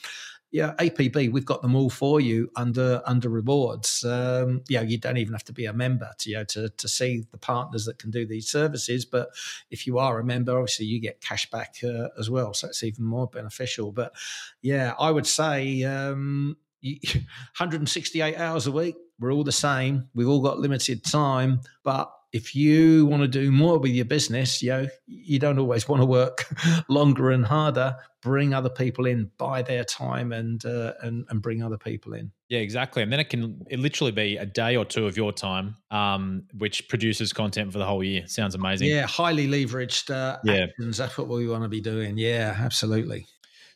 [0.52, 4.04] Yeah, APB, we've got them all for you under under rewards.
[4.04, 6.88] Um, yeah, you don't even have to be a member to you know to to
[6.88, 9.04] see the partners that can do these services.
[9.04, 9.30] But
[9.70, 12.84] if you are a member, obviously you get cash back uh, as well, so it's
[12.84, 13.90] even more beneficial.
[13.90, 14.14] But
[14.62, 16.56] yeah, I would say um,
[16.94, 20.08] 168 hours a week we're all the same.
[20.14, 24.62] We've all got limited time, but if you want to do more with your business,
[24.62, 26.44] you know, you don't always want to work
[26.88, 27.96] longer and harder.
[28.20, 32.32] Bring other people in, buy their time, and uh, and and bring other people in.
[32.48, 33.02] Yeah, exactly.
[33.02, 36.42] And then it can it literally be a day or two of your time, um,
[36.58, 38.26] which produces content for the whole year.
[38.26, 38.88] Sounds amazing.
[38.88, 40.64] Yeah, highly leveraged uh, yeah.
[40.64, 40.98] actions.
[40.98, 42.18] That's what we want to be doing.
[42.18, 43.26] Yeah, absolutely.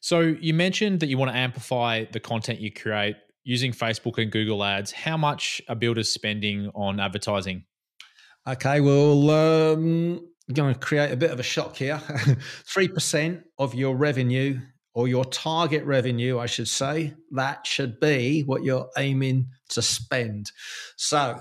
[0.01, 4.31] So you mentioned that you want to amplify the content you create using Facebook and
[4.31, 4.93] Google Ads.
[4.93, 7.65] How much are builders spending on advertising?
[8.49, 11.97] Okay, well, um, I'm going to create a bit of a shock here.
[12.09, 14.59] 3% of your revenue
[14.95, 20.51] or your target revenue, I should say, that should be what you're aiming to spend.
[20.97, 21.39] So,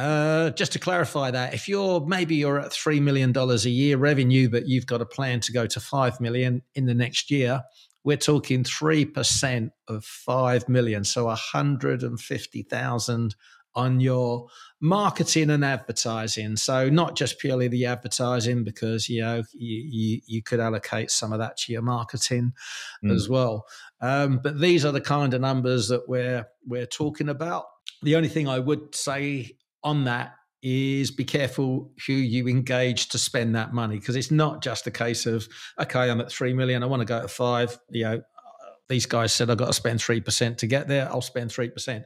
[0.00, 4.48] uh, just to clarify that, if you're maybe you're at $3 million a year revenue,
[4.48, 7.62] but you've got a plan to go to 5 million in the next year,
[8.04, 11.04] we're talking 3% of 5 million.
[11.04, 13.34] So a 150,000
[13.74, 14.48] on your
[14.80, 16.56] marketing and advertising.
[16.56, 21.32] So not just purely the advertising, because you know you you, you could allocate some
[21.32, 22.52] of that to your marketing
[23.04, 23.12] mm.
[23.12, 23.66] as well.
[24.00, 27.66] Um, but these are the kind of numbers that we're we're talking about.
[28.02, 33.18] The only thing I would say on that is be careful who you engage to
[33.18, 35.48] spend that money because it's not just a case of
[35.80, 38.20] okay i'm at 3 million i want to go to 5 you know
[38.90, 42.04] these guys said i've got to spend 3% to get there i'll spend 3%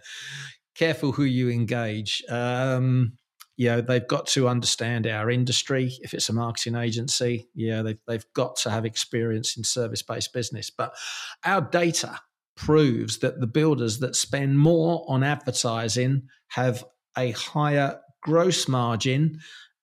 [0.74, 2.22] careful who you engage.
[2.28, 3.16] Um,
[3.56, 5.92] you know, they've got to understand our industry.
[6.00, 10.32] If it's a marketing agency, yeah, they've, they've got to have experience in service based
[10.32, 10.70] business.
[10.70, 10.92] But
[11.44, 12.18] our data
[12.56, 16.84] proves that the builders that spend more on advertising have
[17.16, 19.40] a higher gross margin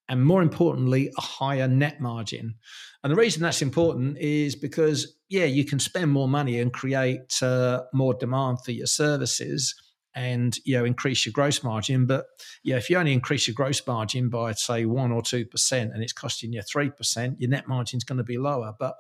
[0.10, 2.56] and more importantly, a higher net margin.
[3.02, 7.42] And the reason that's important is because, yeah, you can spend more money and create
[7.42, 9.74] uh, more demand for your services
[10.14, 12.26] and you know increase your gross margin but
[12.64, 16.12] yeah if you only increase your gross margin by say 1 or 2% and it's
[16.14, 18.96] costing you 3% your net margin is going to be lower but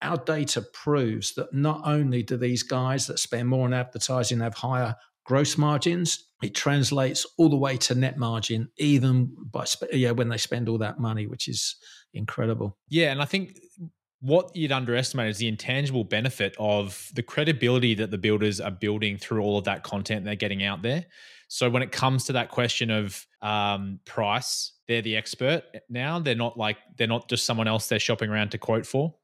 [0.00, 4.54] our data proves that not only do these guys that spend more on advertising have
[4.54, 4.94] higher
[5.28, 9.62] gross margins it translates all the way to net margin even by
[9.92, 11.76] yeah when they spend all that money which is
[12.14, 13.58] incredible yeah and i think
[14.20, 19.16] what you'd underestimate is the intangible benefit of the credibility that the builders are building
[19.16, 21.04] through all of that content they're getting out there.
[21.50, 26.18] So when it comes to that question of um, price, they're the expert now.
[26.18, 29.14] They're not like they're not just someone else they're shopping around to quote for.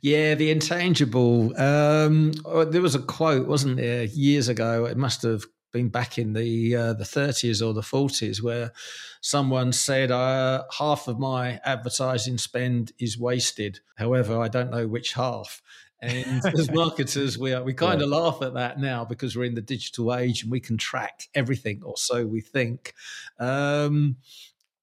[0.00, 1.54] Yeah, the intangible.
[1.60, 4.86] Um, oh, there was a quote, wasn't there, years ago?
[4.86, 8.72] It must have been back in the uh, the 30s or the 40s where
[9.20, 13.80] someone said uh, half of my advertising spend is wasted.
[13.96, 15.60] However, I don't know which half.
[16.00, 19.56] And as marketers, we are, we kind of laugh at that now because we're in
[19.56, 22.94] the digital age and we can track everything, or so we think.
[23.40, 24.16] Um,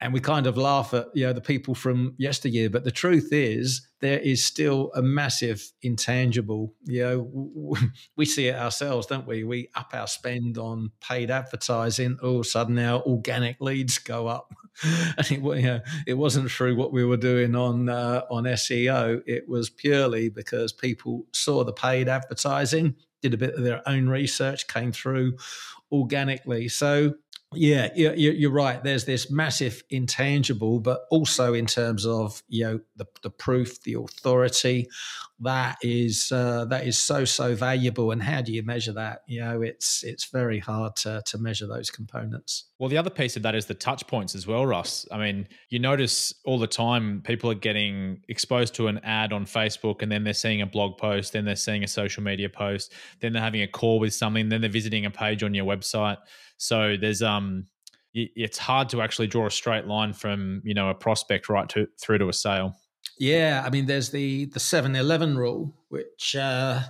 [0.02, 3.30] and we kind of laugh at you know the people from yesteryear but the truth
[3.32, 7.76] is there is still a massive intangible you know
[8.18, 9.44] we see it ourselves don't we?
[9.44, 14.28] We up our spend on paid advertising all of a sudden our organic leads go
[14.28, 14.54] up.
[14.84, 19.22] And it, you know, it wasn't through what we were doing on uh, on SEO
[19.28, 24.08] it was purely because people saw the paid advertising did a bit of their own
[24.08, 25.38] research came through
[25.92, 26.70] organically.
[26.70, 27.16] So
[27.54, 28.82] yeah, you're right.
[28.82, 33.96] There's this massive intangible, but also in terms of you know the, the proof, the
[33.96, 34.88] authority,
[35.42, 38.12] that is uh, that is so so valuable.
[38.12, 39.22] And how do you measure that?
[39.28, 42.70] You know, it's it's very hard to to measure those components.
[42.80, 45.08] Well, the other piece of that is the touch points as well, Russ.
[45.12, 49.46] I mean, you notice all the time people are getting exposed to an ad on
[49.46, 52.94] Facebook, and then they're seeing a blog post, then they're seeing a social media post,
[53.20, 56.18] then they're having a call with something, then they're visiting a page on your website
[56.62, 57.66] so there's um
[58.14, 61.88] it's hard to actually draw a straight line from you know a prospect right to
[62.00, 62.76] through to a sale.
[63.18, 66.84] Yeah, I mean, there's the the seven eleven rule, which uh,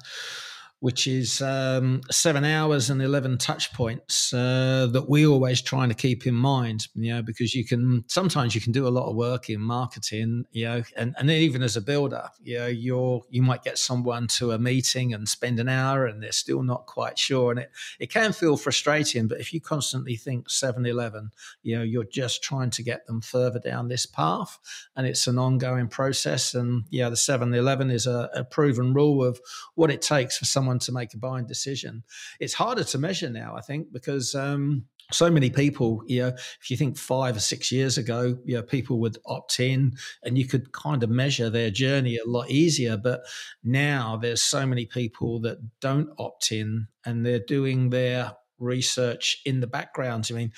[0.82, 5.96] which is um, seven hours and 11 touch points uh, that we always trying to
[5.96, 9.15] keep in mind, you know, because you can sometimes you can do a lot of
[9.15, 13.44] work in marketing, you know, and, and even as a builder, you know, you're, you
[13.44, 17.20] might get someone to a meeting and spend an hour and they're still not quite
[17.20, 17.52] sure.
[17.52, 21.30] And it, it can feel frustrating, but if you constantly think 7 Eleven,
[21.62, 24.58] you know, you're just trying to get them further down this path
[24.96, 26.56] and it's an ongoing process.
[26.56, 29.39] And yeah, the 7 Eleven is a, a proven rule of
[29.76, 32.03] what it takes for someone someone to make a buying decision.
[32.39, 36.69] It's harder to measure now, I think, because um, so many people, you know, if
[36.69, 40.47] you think five or six years ago, you know, people would opt in and you
[40.47, 42.97] could kind of measure their journey a lot easier.
[42.97, 43.21] But
[43.63, 48.31] now there's so many people that don't opt in and they're doing their
[48.62, 50.28] research in the background.
[50.32, 50.52] I mean,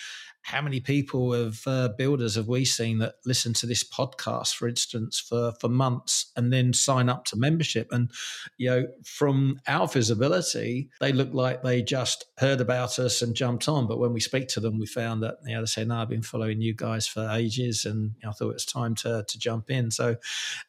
[0.44, 4.68] how many people of uh, builders have we seen that listen to this podcast, for
[4.68, 7.88] instance, for for months and then sign up to membership?
[7.92, 8.12] And
[8.58, 13.70] you know, from our visibility, they look like they just heard about us and jumped
[13.70, 13.88] on.
[13.88, 16.10] But when we speak to them, we found that you know they say, "No, I've
[16.10, 19.24] been following you guys for ages, and you know, I thought it was time to
[19.26, 20.18] to jump in." So,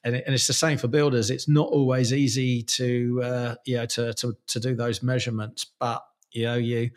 [0.05, 1.31] and, and it's the same for builders.
[1.31, 6.05] It's not always easy to uh, you know to, to to do those measurements, but
[6.35, 6.91] you know you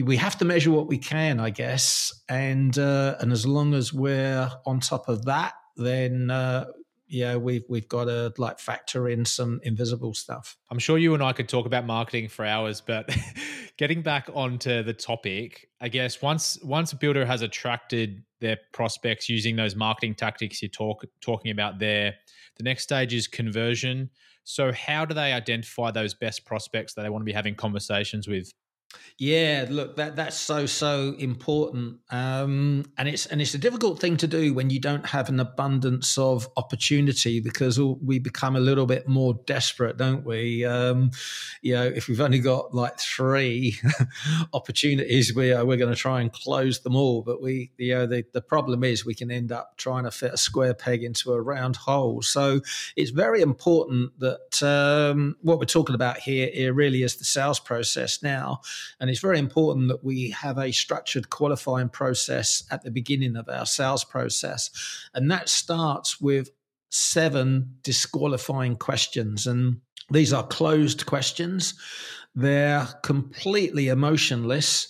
[0.00, 3.92] we have to measure what we can, I guess, and uh, and as long as
[3.92, 6.64] we're on top of that, then uh,
[7.12, 10.56] yeah, we've we've got to like factor in some invisible stuff.
[10.70, 13.14] I'm sure you and I could talk about marketing for hours, but
[13.76, 19.28] getting back onto the topic, I guess once once a builder has attracted their prospects
[19.28, 22.14] using those marketing tactics you're talk, talking about there,
[22.56, 24.08] the next stage is conversion.
[24.44, 28.26] So, how do they identify those best prospects that they want to be having conversations
[28.26, 28.50] with?
[29.18, 34.16] Yeah, look, that that's so so important, um, and it's and it's a difficult thing
[34.16, 38.84] to do when you don't have an abundance of opportunity because we become a little
[38.84, 40.64] bit more desperate, don't we?
[40.64, 41.12] Um,
[41.60, 43.76] you know, if we've only got like three
[44.54, 47.22] opportunities, we are we're going to try and close them all.
[47.22, 50.34] But we, you know, the the problem is we can end up trying to fit
[50.34, 52.22] a square peg into a round hole.
[52.22, 52.60] So
[52.96, 57.60] it's very important that um, what we're talking about here, here really is the sales
[57.60, 58.62] process now
[59.00, 63.48] and it's very important that we have a structured qualifying process at the beginning of
[63.48, 64.70] our sales process.
[65.14, 66.50] And that starts with
[66.90, 69.46] seven disqualifying questions.
[69.46, 69.80] And
[70.10, 71.74] these are closed questions,
[72.34, 74.88] they're completely emotionless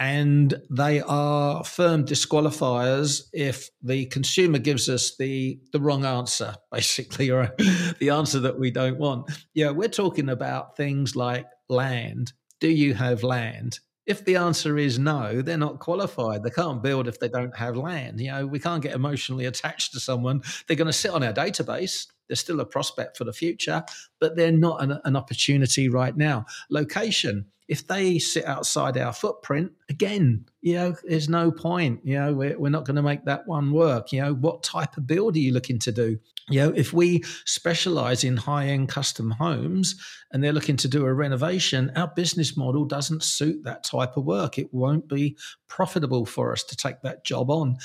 [0.00, 7.30] and they are firm disqualifiers if the consumer gives us the the wrong answer basically
[7.30, 7.54] or
[8.00, 12.94] the answer that we don't want yeah we're talking about things like land do you
[12.94, 13.80] have land?
[14.06, 16.42] If the answer is no, they're not qualified.
[16.42, 18.20] They can't build if they don't have land.
[18.20, 20.42] You know, we can't get emotionally attached to someone.
[20.66, 22.06] They're going to sit on our database.
[22.26, 23.84] They're still a prospect for the future,
[24.20, 26.46] but they're not an, an opportunity right now.
[26.70, 32.00] Location if they sit outside our footprint, again, you know, there's no point.
[32.02, 34.12] You know, we're, we're not going to make that one work.
[34.12, 36.18] You know, what type of build are you looking to do?
[36.48, 39.94] You know, if we specialize in high end custom homes
[40.32, 44.24] and they're looking to do a renovation, our business model doesn't suit that type of
[44.24, 44.58] work.
[44.58, 47.76] It won't be profitable for us to take that job on.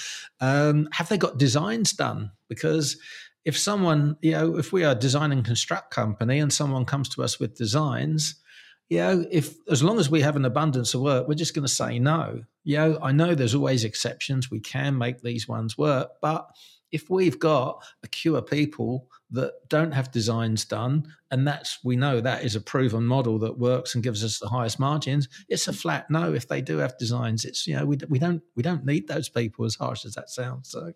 [0.42, 2.32] Um, have they got designs done?
[2.50, 2.98] Because
[3.44, 7.08] if someone, you know, if we are a design and construct company and someone comes
[7.10, 8.42] to us with designs,
[8.90, 11.74] know, if as long as we have an abundance of work, we're just going to
[11.74, 12.44] say no.
[12.66, 14.50] Know, I know there's always exceptions.
[14.50, 16.50] We can make these ones work, but
[16.92, 21.96] if we've got a queue of people that don't have designs done, and that's we
[21.96, 25.68] know that is a proven model that works and gives us the highest margins, it's
[25.68, 26.34] a flat no.
[26.34, 29.28] If they do have designs, it's you know we, we don't we don't need those
[29.28, 30.70] people as harsh as that sounds.
[30.70, 30.94] So,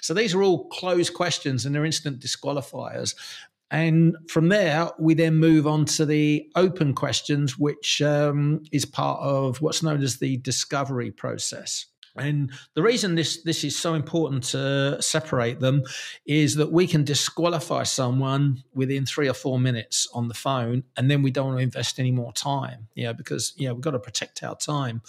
[0.00, 3.14] so these are all closed questions and they're instant disqualifiers.
[3.70, 9.20] And from there, we then move on to the open questions, which um, is part
[9.20, 11.86] of what's known as the discovery process.
[12.16, 15.84] And the reason this this is so important to separate them
[16.26, 21.10] is that we can disqualify someone within three or four minutes on the phone, and
[21.10, 23.82] then we don't want to invest any more time, you know, because you know we've
[23.82, 25.02] got to protect our time.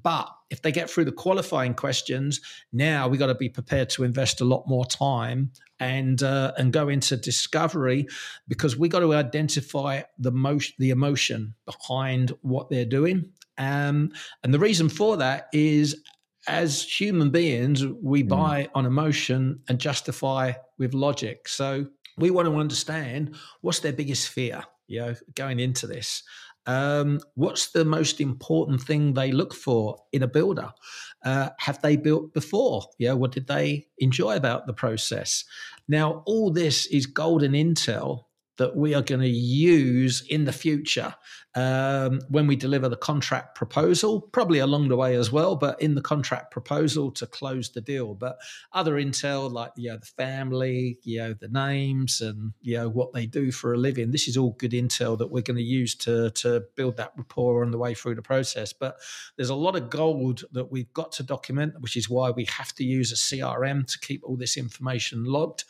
[0.00, 2.40] But if they get through the qualifying questions,
[2.72, 5.50] now we've got to be prepared to invest a lot more time
[5.80, 8.06] and uh, and go into discovery
[8.46, 13.30] because we got to identify the motion, the emotion behind what they're doing.
[13.58, 14.10] Um,
[14.42, 16.02] and the reason for that is
[16.46, 18.28] as human beings, we mm.
[18.28, 21.48] buy on emotion and justify with logic.
[21.48, 21.86] So
[22.18, 26.22] we want to understand what's their biggest fear, you know, going into this.
[26.66, 30.72] Um, what's the most important thing they look for in a builder?
[31.24, 32.86] Uh, have they built before?
[32.98, 35.44] Yeah, what did they enjoy about the process?
[35.88, 38.24] Now, all this is golden intel
[38.56, 41.14] that we are going to use in the future
[41.56, 45.94] um, when we deliver the contract proposal, probably along the way as well, but in
[45.94, 48.14] the contract proposal to close the deal.
[48.14, 48.38] But
[48.72, 53.12] other intel like you know the family, you know the names, and you know what
[53.12, 54.10] they do for a living.
[54.10, 57.64] This is all good intel that we're going to use to to build that rapport
[57.64, 58.72] on the way through the process.
[58.72, 58.96] But
[59.36, 62.72] there's a lot of gold that we've got to document, which is why we have
[62.74, 65.64] to use a CRM to keep all this information logged,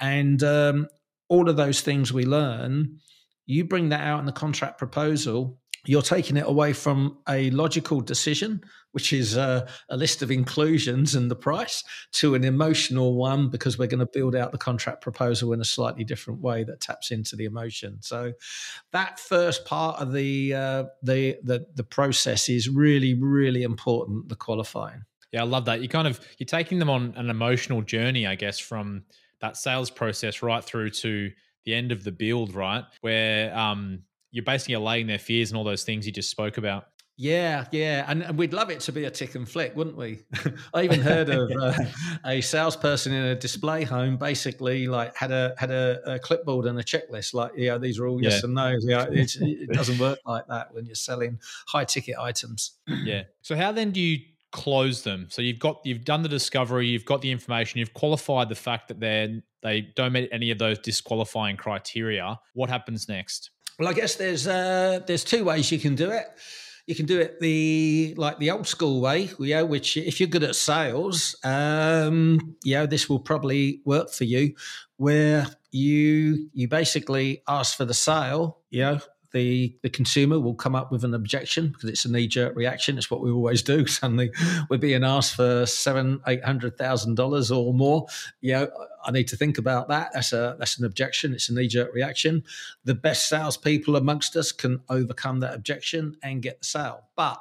[0.00, 0.88] and um,
[1.28, 2.98] all of those things we learn,
[3.46, 8.00] you bring that out in the contract proposal, you're taking it away from a logical
[8.00, 8.60] decision,
[8.92, 13.78] which is a, a, list of inclusions and the price, to an emotional one because
[13.78, 17.10] we're going to build out the contract proposal in a slightly different way that taps
[17.10, 17.98] into the emotion.
[18.00, 18.32] So
[18.92, 24.28] that first part of the uh, the, the the process is really really important.
[24.28, 25.02] The qualifying.
[25.32, 25.82] Yeah, I love that.
[25.82, 29.04] You kind of you're taking them on an emotional journey, I guess, from
[29.40, 31.30] that sales process right through to
[31.64, 32.84] the end of the build, right?
[33.00, 36.86] Where um, you're basically allaying their fears and all those things you just spoke about.
[37.18, 40.20] Yeah, yeah, and, and, we'd love it to be a tick and flick, wouldn't we?
[40.74, 41.72] I even heard of uh,
[42.26, 46.78] a salesperson in a display home, basically like had a had a, a clipboard and
[46.78, 48.84] a checklist, like yeah, these are all yes and no's.
[48.86, 52.72] Yeah, it doesn't work like that when you're selling high ticket items.
[52.86, 53.22] yeah.
[53.40, 54.18] So how then do you
[54.56, 55.26] close them?
[55.28, 58.88] So you've got you've done the discovery, you've got the information, you've qualified the fact
[58.88, 62.40] that they they don't meet any of those disqualifying criteria.
[62.54, 63.50] What happens next?
[63.78, 66.24] Well, I guess there's uh, there's two ways you can do it.
[66.86, 69.62] You can do it the like the old school way, yeah.
[69.62, 74.54] Which, if you're good at sales, um, yeah, this will probably work for you,
[74.96, 79.00] where you you basically ask for the sale, know,
[79.36, 82.96] the the consumer will come up with an objection because it's a knee jerk reaction.
[82.96, 83.86] It's what we always do.
[83.86, 84.30] Suddenly,
[84.70, 88.06] we're being asked for seven, eight hundred thousand dollars or more.
[88.42, 88.68] Know,
[89.04, 90.12] I need to think about that.
[90.14, 91.34] That's a that's an objection.
[91.34, 92.44] It's a knee jerk reaction.
[92.84, 97.04] The best salespeople amongst us can overcome that objection and get the sale.
[97.14, 97.38] But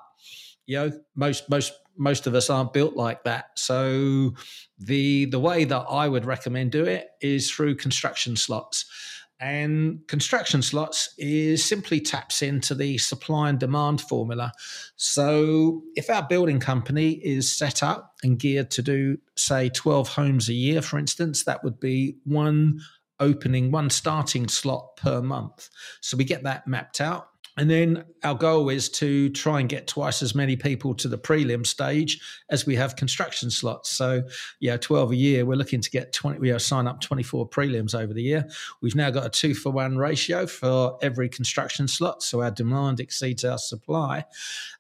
[0.65, 3.51] you know, most most most of us aren't built like that.
[3.57, 4.35] So
[4.77, 8.85] the the way that I would recommend do it is through construction slots.
[9.39, 14.53] And construction slots is simply taps into the supply and demand formula.
[14.95, 20.47] So if our building company is set up and geared to do, say, 12 homes
[20.47, 22.79] a year, for instance, that would be one
[23.19, 25.69] opening, one starting slot per month.
[26.01, 27.27] So we get that mapped out.
[27.57, 31.17] And then our goal is to try and get twice as many people to the
[31.17, 33.89] prelim stage as we have construction slots.
[33.89, 34.23] So,
[34.59, 35.45] yeah, 12 a year.
[35.45, 38.47] We're looking to get 20, we sign up 24 prelims over the year.
[38.81, 42.23] We've now got a two for one ratio for every construction slot.
[42.23, 44.25] So our demand exceeds our supply.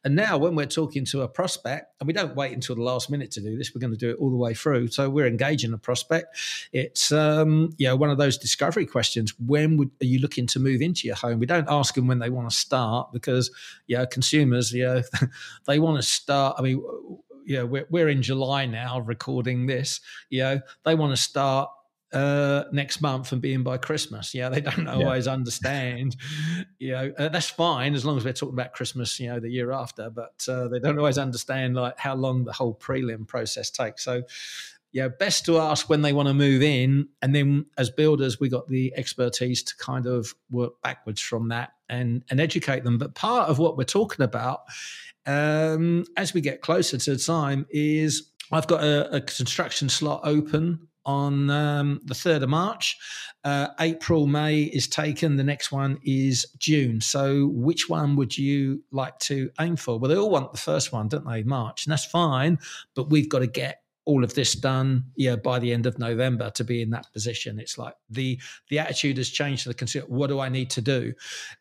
[0.03, 3.09] And now, when we're talking to a prospect, and we don't wait until the last
[3.09, 4.87] minute to do this, we're going to do it all the way through.
[4.89, 6.37] So we're engaging a prospect.
[6.73, 9.33] It's, um, you know, one of those discovery questions.
[9.39, 11.39] When would, are you looking to move into your home?
[11.39, 13.51] We don't ask them when they want to start because
[13.87, 15.01] yeah, consumers you know
[15.67, 16.83] they want to start i mean
[17.47, 21.69] yeah, we're, we're in july now recording this you know they want to start
[22.15, 24.33] uh, next month and be in by Christmas.
[24.33, 25.33] Yeah, they don't always yeah.
[25.33, 26.15] understand.
[26.79, 29.19] You know, uh, that's fine as long as we're talking about Christmas.
[29.19, 32.53] You know, the year after, but uh, they don't always understand like how long the
[32.53, 34.03] whole prelim process takes.
[34.03, 34.23] So,
[34.95, 38.47] yeah, best to ask when they want to move in, and then as builders, we
[38.47, 42.97] got the expertise to kind of work backwards from that and and educate them.
[42.97, 44.61] But part of what we're talking about
[45.25, 50.21] um, as we get closer to the time is I've got a, a construction slot
[50.23, 52.97] open on um, the 3rd of March.
[53.43, 55.35] Uh, April, May is taken.
[55.35, 57.01] The next one is June.
[57.01, 59.99] So, which one would you like to aim for?
[59.99, 61.43] Well, they all want the first one, don't they?
[61.43, 61.85] March.
[61.85, 62.59] And that's fine.
[62.95, 66.49] But we've got to get all of this done yeah by the end of november
[66.51, 67.59] to be in that position.
[67.59, 68.39] It's like the
[68.69, 71.13] the attitude has changed to the consumer what do i need to do?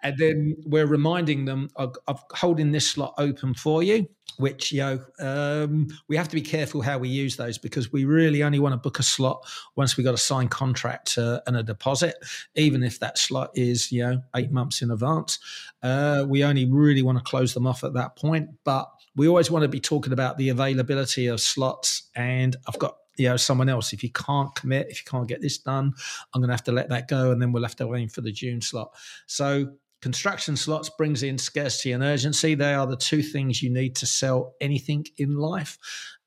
[0.02, 4.80] And then we're reminding them of, of holding this slot open for you which you
[4.80, 8.58] know um, we have to be careful how we use those because we really only
[8.58, 9.44] want to book a slot
[9.76, 12.16] once we've got a signed contract uh, and a deposit.
[12.56, 15.38] Even if that slot is you know eight months in advance
[15.82, 18.48] uh, we only really want to close them off at that point.
[18.64, 22.10] But we always want to be talking about the availability of slots.
[22.14, 23.92] And I've got you know someone else.
[23.92, 25.92] If you can't commit, if you can't get this done,
[26.34, 28.20] I'm going to have to let that go, and then we'll have to aim for
[28.20, 28.94] the June slot.
[29.26, 32.54] So construction slots brings in scarcity and urgency.
[32.54, 35.78] They are the two things you need to sell anything in life,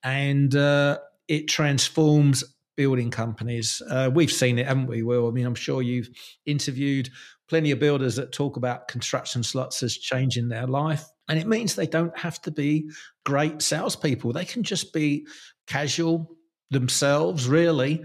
[0.03, 2.43] and uh, it transforms
[2.78, 3.82] building companies.
[3.89, 5.03] Uh, we've seen it, haven't we?
[5.03, 6.09] Well, I mean, I'm sure you've
[6.45, 7.09] interviewed
[7.49, 11.03] plenty of builders that talk about construction slots as changing their life.
[11.28, 12.89] And it means they don't have to be
[13.25, 14.32] great salespeople.
[14.32, 15.28] They can just be
[15.65, 16.38] casual
[16.71, 18.03] themselves, really.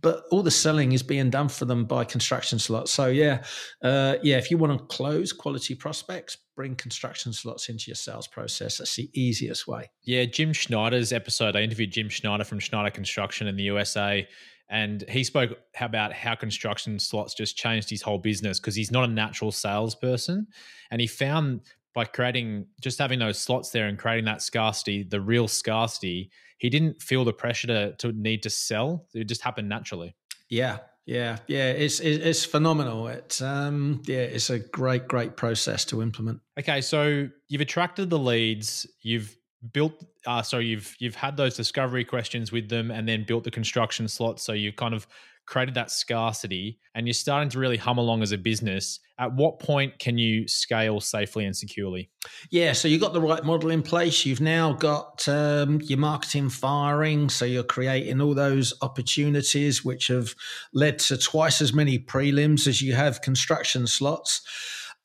[0.00, 2.92] But all the selling is being done for them by construction slots.
[2.92, 3.44] So yeah,
[3.82, 4.38] uh, yeah.
[4.38, 8.78] If you want to close quality prospects, bring construction slots into your sales process.
[8.78, 9.90] That's the easiest way.
[10.02, 11.56] Yeah, Jim Schneider's episode.
[11.56, 14.26] I interviewed Jim Schneider from Schneider Construction in the USA.
[14.70, 19.04] And he spoke about how construction slots just changed his whole business because he's not
[19.04, 20.46] a natural salesperson.
[20.90, 21.60] And he found
[21.94, 26.70] by creating just having those slots there and creating that scarcity, the real scarcity, he
[26.70, 29.06] didn't feel the pressure to, to need to sell.
[29.14, 30.14] It just happened naturally.
[30.48, 30.78] Yeah.
[31.06, 31.70] Yeah, yeah.
[31.70, 33.08] It's it's phenomenal.
[33.08, 36.40] It's um, yeah, it's a great great process to implement.
[36.58, 38.86] Okay, so you've attracted the leads.
[39.02, 39.36] You've
[39.72, 43.50] built uh, so you've you've had those discovery questions with them and then built the
[43.50, 45.06] construction slots so you've kind of
[45.46, 49.60] created that scarcity and you're starting to really hum along as a business at what
[49.60, 52.10] point can you scale safely and securely?
[52.50, 54.24] Yeah so you've got the right model in place.
[54.24, 60.34] You've now got um, your marketing firing so you're creating all those opportunities which have
[60.72, 64.42] led to twice as many prelims as you have construction slots.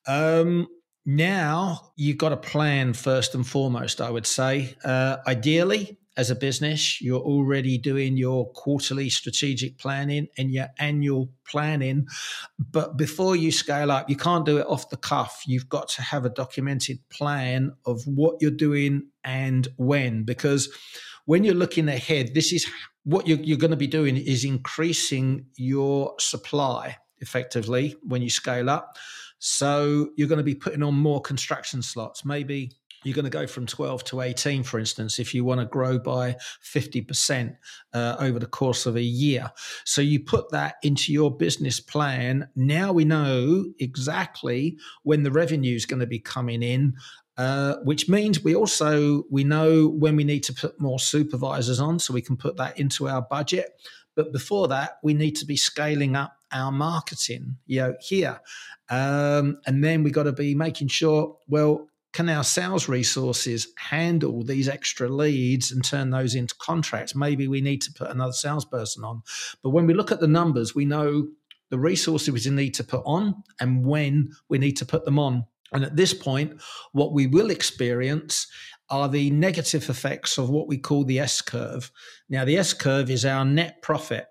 [0.08, 0.68] Um,
[1.06, 4.76] now you've got a plan first and foremost i would say.
[4.84, 11.30] Uh, ideally as a business you're already doing your quarterly strategic planning and your annual
[11.46, 12.06] planning.
[12.60, 15.44] But before you scale up you can't do it off the cuff.
[15.48, 20.70] You've got to have a documented plan of what you're doing and when because
[21.24, 22.70] when you're looking ahead this is
[23.06, 28.70] what you're, you're going to be doing is increasing your supply effectively when you scale
[28.70, 28.98] up.
[29.40, 32.74] So you're going to be putting on more construction slots, maybe
[33.04, 35.98] you're going to go from 12 to 18, for instance, if you want to grow
[36.00, 37.56] by 50%
[37.94, 39.52] uh, over the course of a year.
[39.86, 42.50] So you put that into your business plan.
[42.56, 46.96] Now we know exactly when the revenue is going to be coming in.
[47.38, 51.98] Uh, which means we also we know when we need to put more supervisors on
[51.98, 53.82] so we can put that into our budget
[54.14, 58.42] but before that we need to be scaling up our marketing you know here
[58.90, 64.44] um, and then we got to be making sure, well, can our sales resources handle
[64.44, 67.16] these extra leads and turn those into contracts?
[67.16, 69.22] Maybe we need to put another salesperson on.
[69.62, 71.28] But when we look at the numbers, we know
[71.70, 75.46] the resources we need to put on and when we need to put them on.
[75.72, 76.60] And at this point,
[76.94, 78.48] what we will experience
[78.90, 81.92] are the negative effects of what we call the S curve.
[82.28, 84.26] Now, the S curve is our net profit.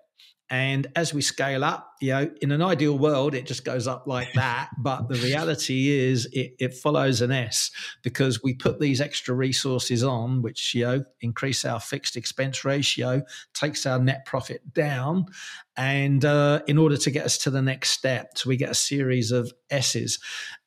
[0.49, 4.07] And as we scale up, you know, in an ideal world, it just goes up
[4.07, 4.69] like that.
[4.81, 7.69] But the reality is it, it follows an S
[8.01, 13.21] because we put these extra resources on, which, you know, increase our fixed expense ratio,
[13.53, 15.25] takes our net profit down.
[15.75, 18.75] And uh, in order to get us to the next step, so we get a
[18.75, 20.19] series of S's.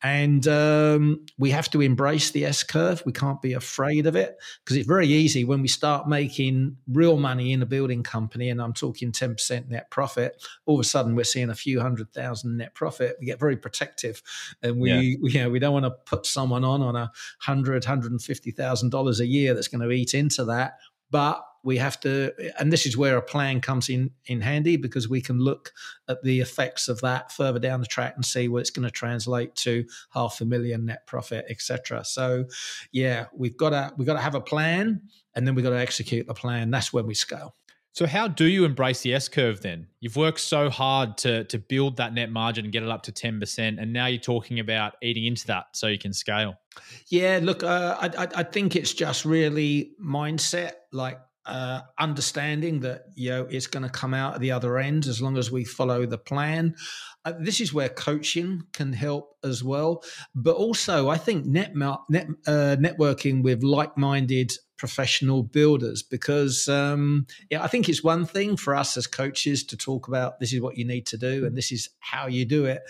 [0.03, 3.03] And um, we have to embrace the S curve.
[3.05, 7.19] We can't be afraid of it because it's very easy when we start making real
[7.19, 11.15] money in a building company, and I'm talking 10% net profit, all of a sudden
[11.23, 13.17] we're seeing a few hundred thousand net profit.
[13.21, 14.23] We get very protective
[14.61, 15.17] and we, yeah.
[15.23, 18.21] we you know, we don't want to put someone on on a hundred, hundred and
[18.21, 20.79] fifty thousand dollars a year that's going to eat into that.
[21.13, 25.09] But we have to and this is where a plan comes in in handy because
[25.09, 25.73] we can look
[26.09, 28.91] at the effects of that further down the track and see what it's going to
[28.91, 32.45] translate to half a million net profit etc so
[32.91, 35.01] yeah we've got to we've got to have a plan
[35.37, 37.55] and then we've got to execute the plan that's when we scale
[37.93, 39.87] so how do you embrace the S curve then?
[40.01, 43.13] You've worked so hard to to build that net margin and get it up to
[43.13, 46.55] ten percent, and now you're talking about eating into that so you can scale.
[47.09, 53.31] Yeah, look, uh, I, I think it's just really mindset, like uh, understanding that you
[53.31, 56.07] know it's going to come out at the other end as long as we follow
[56.07, 56.75] the plan.
[57.25, 60.03] Uh, this is where coaching can help as well,
[60.35, 64.53] but also I think net, net uh, networking with like-minded
[64.83, 69.77] professional builders because um, yeah, I think it's one thing for us as coaches to
[69.77, 72.65] talk about this is what you need to do and this is how you do
[72.65, 72.83] it,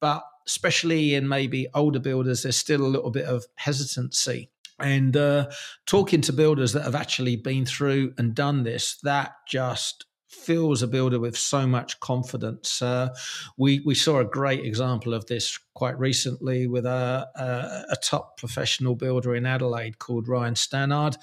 [0.00, 4.48] but especially in maybe older builders, there's still a little bit of hesitancy.
[4.78, 5.50] And uh,
[5.84, 10.86] talking to builders that have actually been through and done this, that just fills a
[10.88, 12.82] builder with so much confidence.
[12.82, 13.08] Uh,
[13.56, 18.36] we we saw a great example of this quite recently with a, a, a top
[18.36, 21.16] professional builder in Adelaide called Ryan Stannard,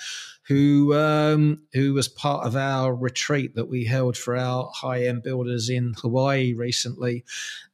[0.47, 5.23] who um, who was part of our retreat that we held for our high end
[5.23, 7.23] builders in Hawaii recently.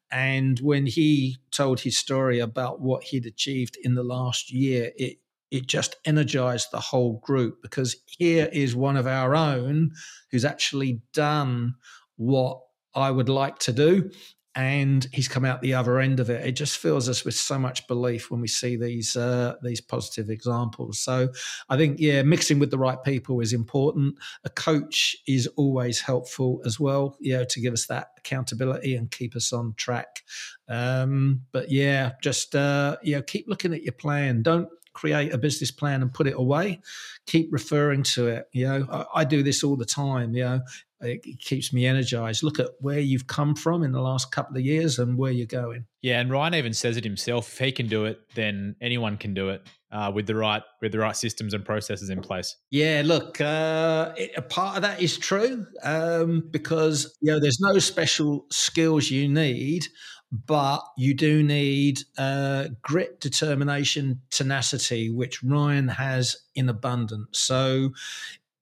[0.09, 5.17] And when he told his story about what he'd achieved in the last year, it
[5.51, 9.91] it just energized the whole group because here is one of our own
[10.31, 11.75] who's actually done
[12.17, 12.59] what
[12.93, 14.11] I would like to do.
[14.55, 16.43] And he's come out the other end of it.
[16.43, 20.31] It just fills us with so much belief when we see these uh, these positive
[20.31, 20.97] examples.
[20.97, 21.29] So
[21.69, 24.15] I think, yeah, mixing with the right people is important.
[24.45, 29.11] A coach is always helpful as well, you know, to give us that accountability and
[29.11, 30.23] keep us on track.
[30.67, 34.41] Um, but yeah, just uh, you know, keep looking at your plan.
[34.41, 36.81] Don't create a business plan and put it away.
[37.27, 38.49] Keep referring to it.
[38.51, 40.33] You know, I, I do this all the time.
[40.33, 40.61] You know,
[41.01, 42.41] it, it keeps me energized.
[42.43, 45.45] Look at where you've come from in the last couple of years and where you're
[45.45, 45.85] going.
[46.01, 47.47] Yeah, and Ryan even says it himself.
[47.53, 49.61] If he can do it, then anyone can do it.
[49.91, 52.57] uh, with the right with the right systems and processes in place.
[52.71, 57.59] Yeah, look, uh, it, a part of that is true um, because you know there's
[57.59, 59.87] no special skills you need,
[60.32, 67.39] but you do need uh, grit, determination, tenacity, which Ryan has in abundance.
[67.39, 67.91] So,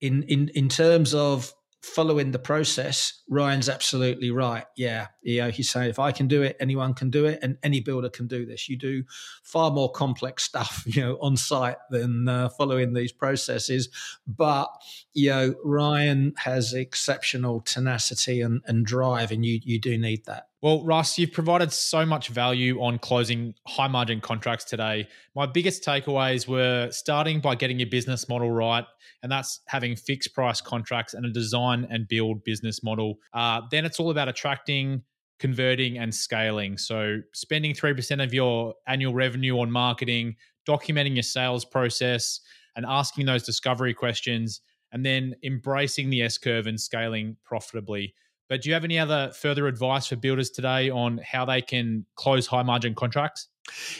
[0.00, 1.52] in in in terms of
[1.82, 4.64] following the process, Ryan's absolutely right.
[4.76, 7.58] Yeah, you know, he's saying if I can do it, anyone can do it, and
[7.64, 8.68] any builder can do this.
[8.68, 9.02] You do
[9.42, 13.88] far more complex stuff, you know, on site than uh, following these processes.
[14.26, 14.68] But
[15.14, 20.46] you know, Ryan has exceptional tenacity and, and drive, and you you do need that.
[20.62, 25.06] Well, Russ, you've provided so much value on closing high margin contracts today.
[25.34, 28.84] My biggest takeaways were starting by getting your business model right,
[29.22, 33.18] and that's having fixed price contracts and a design and build business model.
[33.32, 35.02] Uh, then it's all about attracting,
[35.38, 36.78] converting, and scaling.
[36.78, 40.36] So, spending 3% of your annual revenue on marketing,
[40.68, 42.40] documenting your sales process,
[42.76, 44.60] and asking those discovery questions,
[44.92, 48.14] and then embracing the S curve and scaling profitably.
[48.48, 52.06] But do you have any other further advice for builders today on how they can
[52.14, 53.48] close high margin contracts?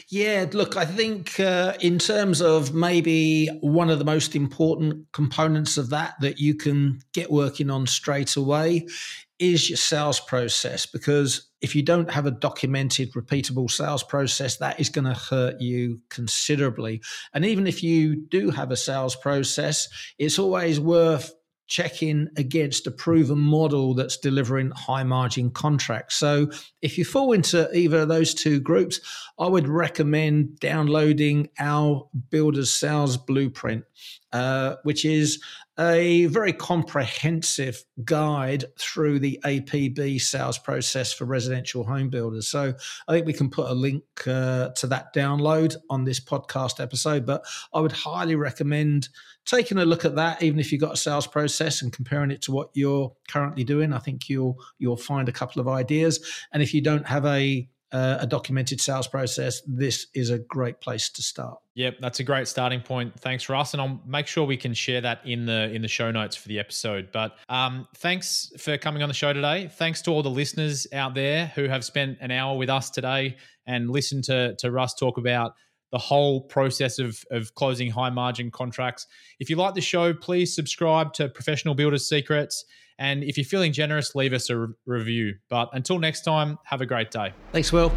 [0.09, 5.77] Yeah, look, I think uh, in terms of maybe one of the most important components
[5.77, 8.87] of that that you can get working on straight away
[9.39, 10.87] is your sales process.
[10.87, 15.61] Because if you don't have a documented, repeatable sales process, that is going to hurt
[15.61, 17.03] you considerably.
[17.35, 19.89] And even if you do have a sales process,
[20.19, 21.33] it's always worth
[21.67, 26.17] checking against a proven model that's delivering high margin contracts.
[26.17, 26.51] So
[26.83, 29.01] if you fall into either of those two groups,
[29.39, 33.85] I would recommend downloading our Builders Sales Blueprint,
[34.37, 35.43] uh, which is
[35.79, 42.47] a very comprehensive guide through the APB sales process for residential home builders.
[42.47, 42.75] So
[43.09, 47.25] I think we can put a link uh, to that download on this podcast episode,
[47.25, 49.09] but I would highly recommend
[49.47, 52.43] taking a look at that, even if you've got a sales process and comparing it
[52.43, 53.95] to what you're currently doing.
[53.95, 56.21] I think you'll you'll find a couple of ideas.
[56.53, 60.81] And if you don't have a uh, a documented sales process, this is a great
[60.81, 61.59] place to start.
[61.75, 63.19] Yep, that's a great starting point.
[63.21, 66.11] Thanks, Russ, and I'll make sure we can share that in the in the show
[66.11, 67.11] notes for the episode.
[67.13, 69.69] But um, thanks for coming on the show today.
[69.69, 73.37] Thanks to all the listeners out there who have spent an hour with us today
[73.67, 75.53] and listened to to Russ talk about
[75.93, 79.07] the whole process of, of closing high margin contracts.
[79.39, 82.65] If you like the show, please subscribe to Professional Builders Secrets.
[82.99, 85.35] And if you're feeling generous, leave us a re- review.
[85.49, 87.33] But until next time, have a great day.
[87.53, 87.93] Thanks, Will.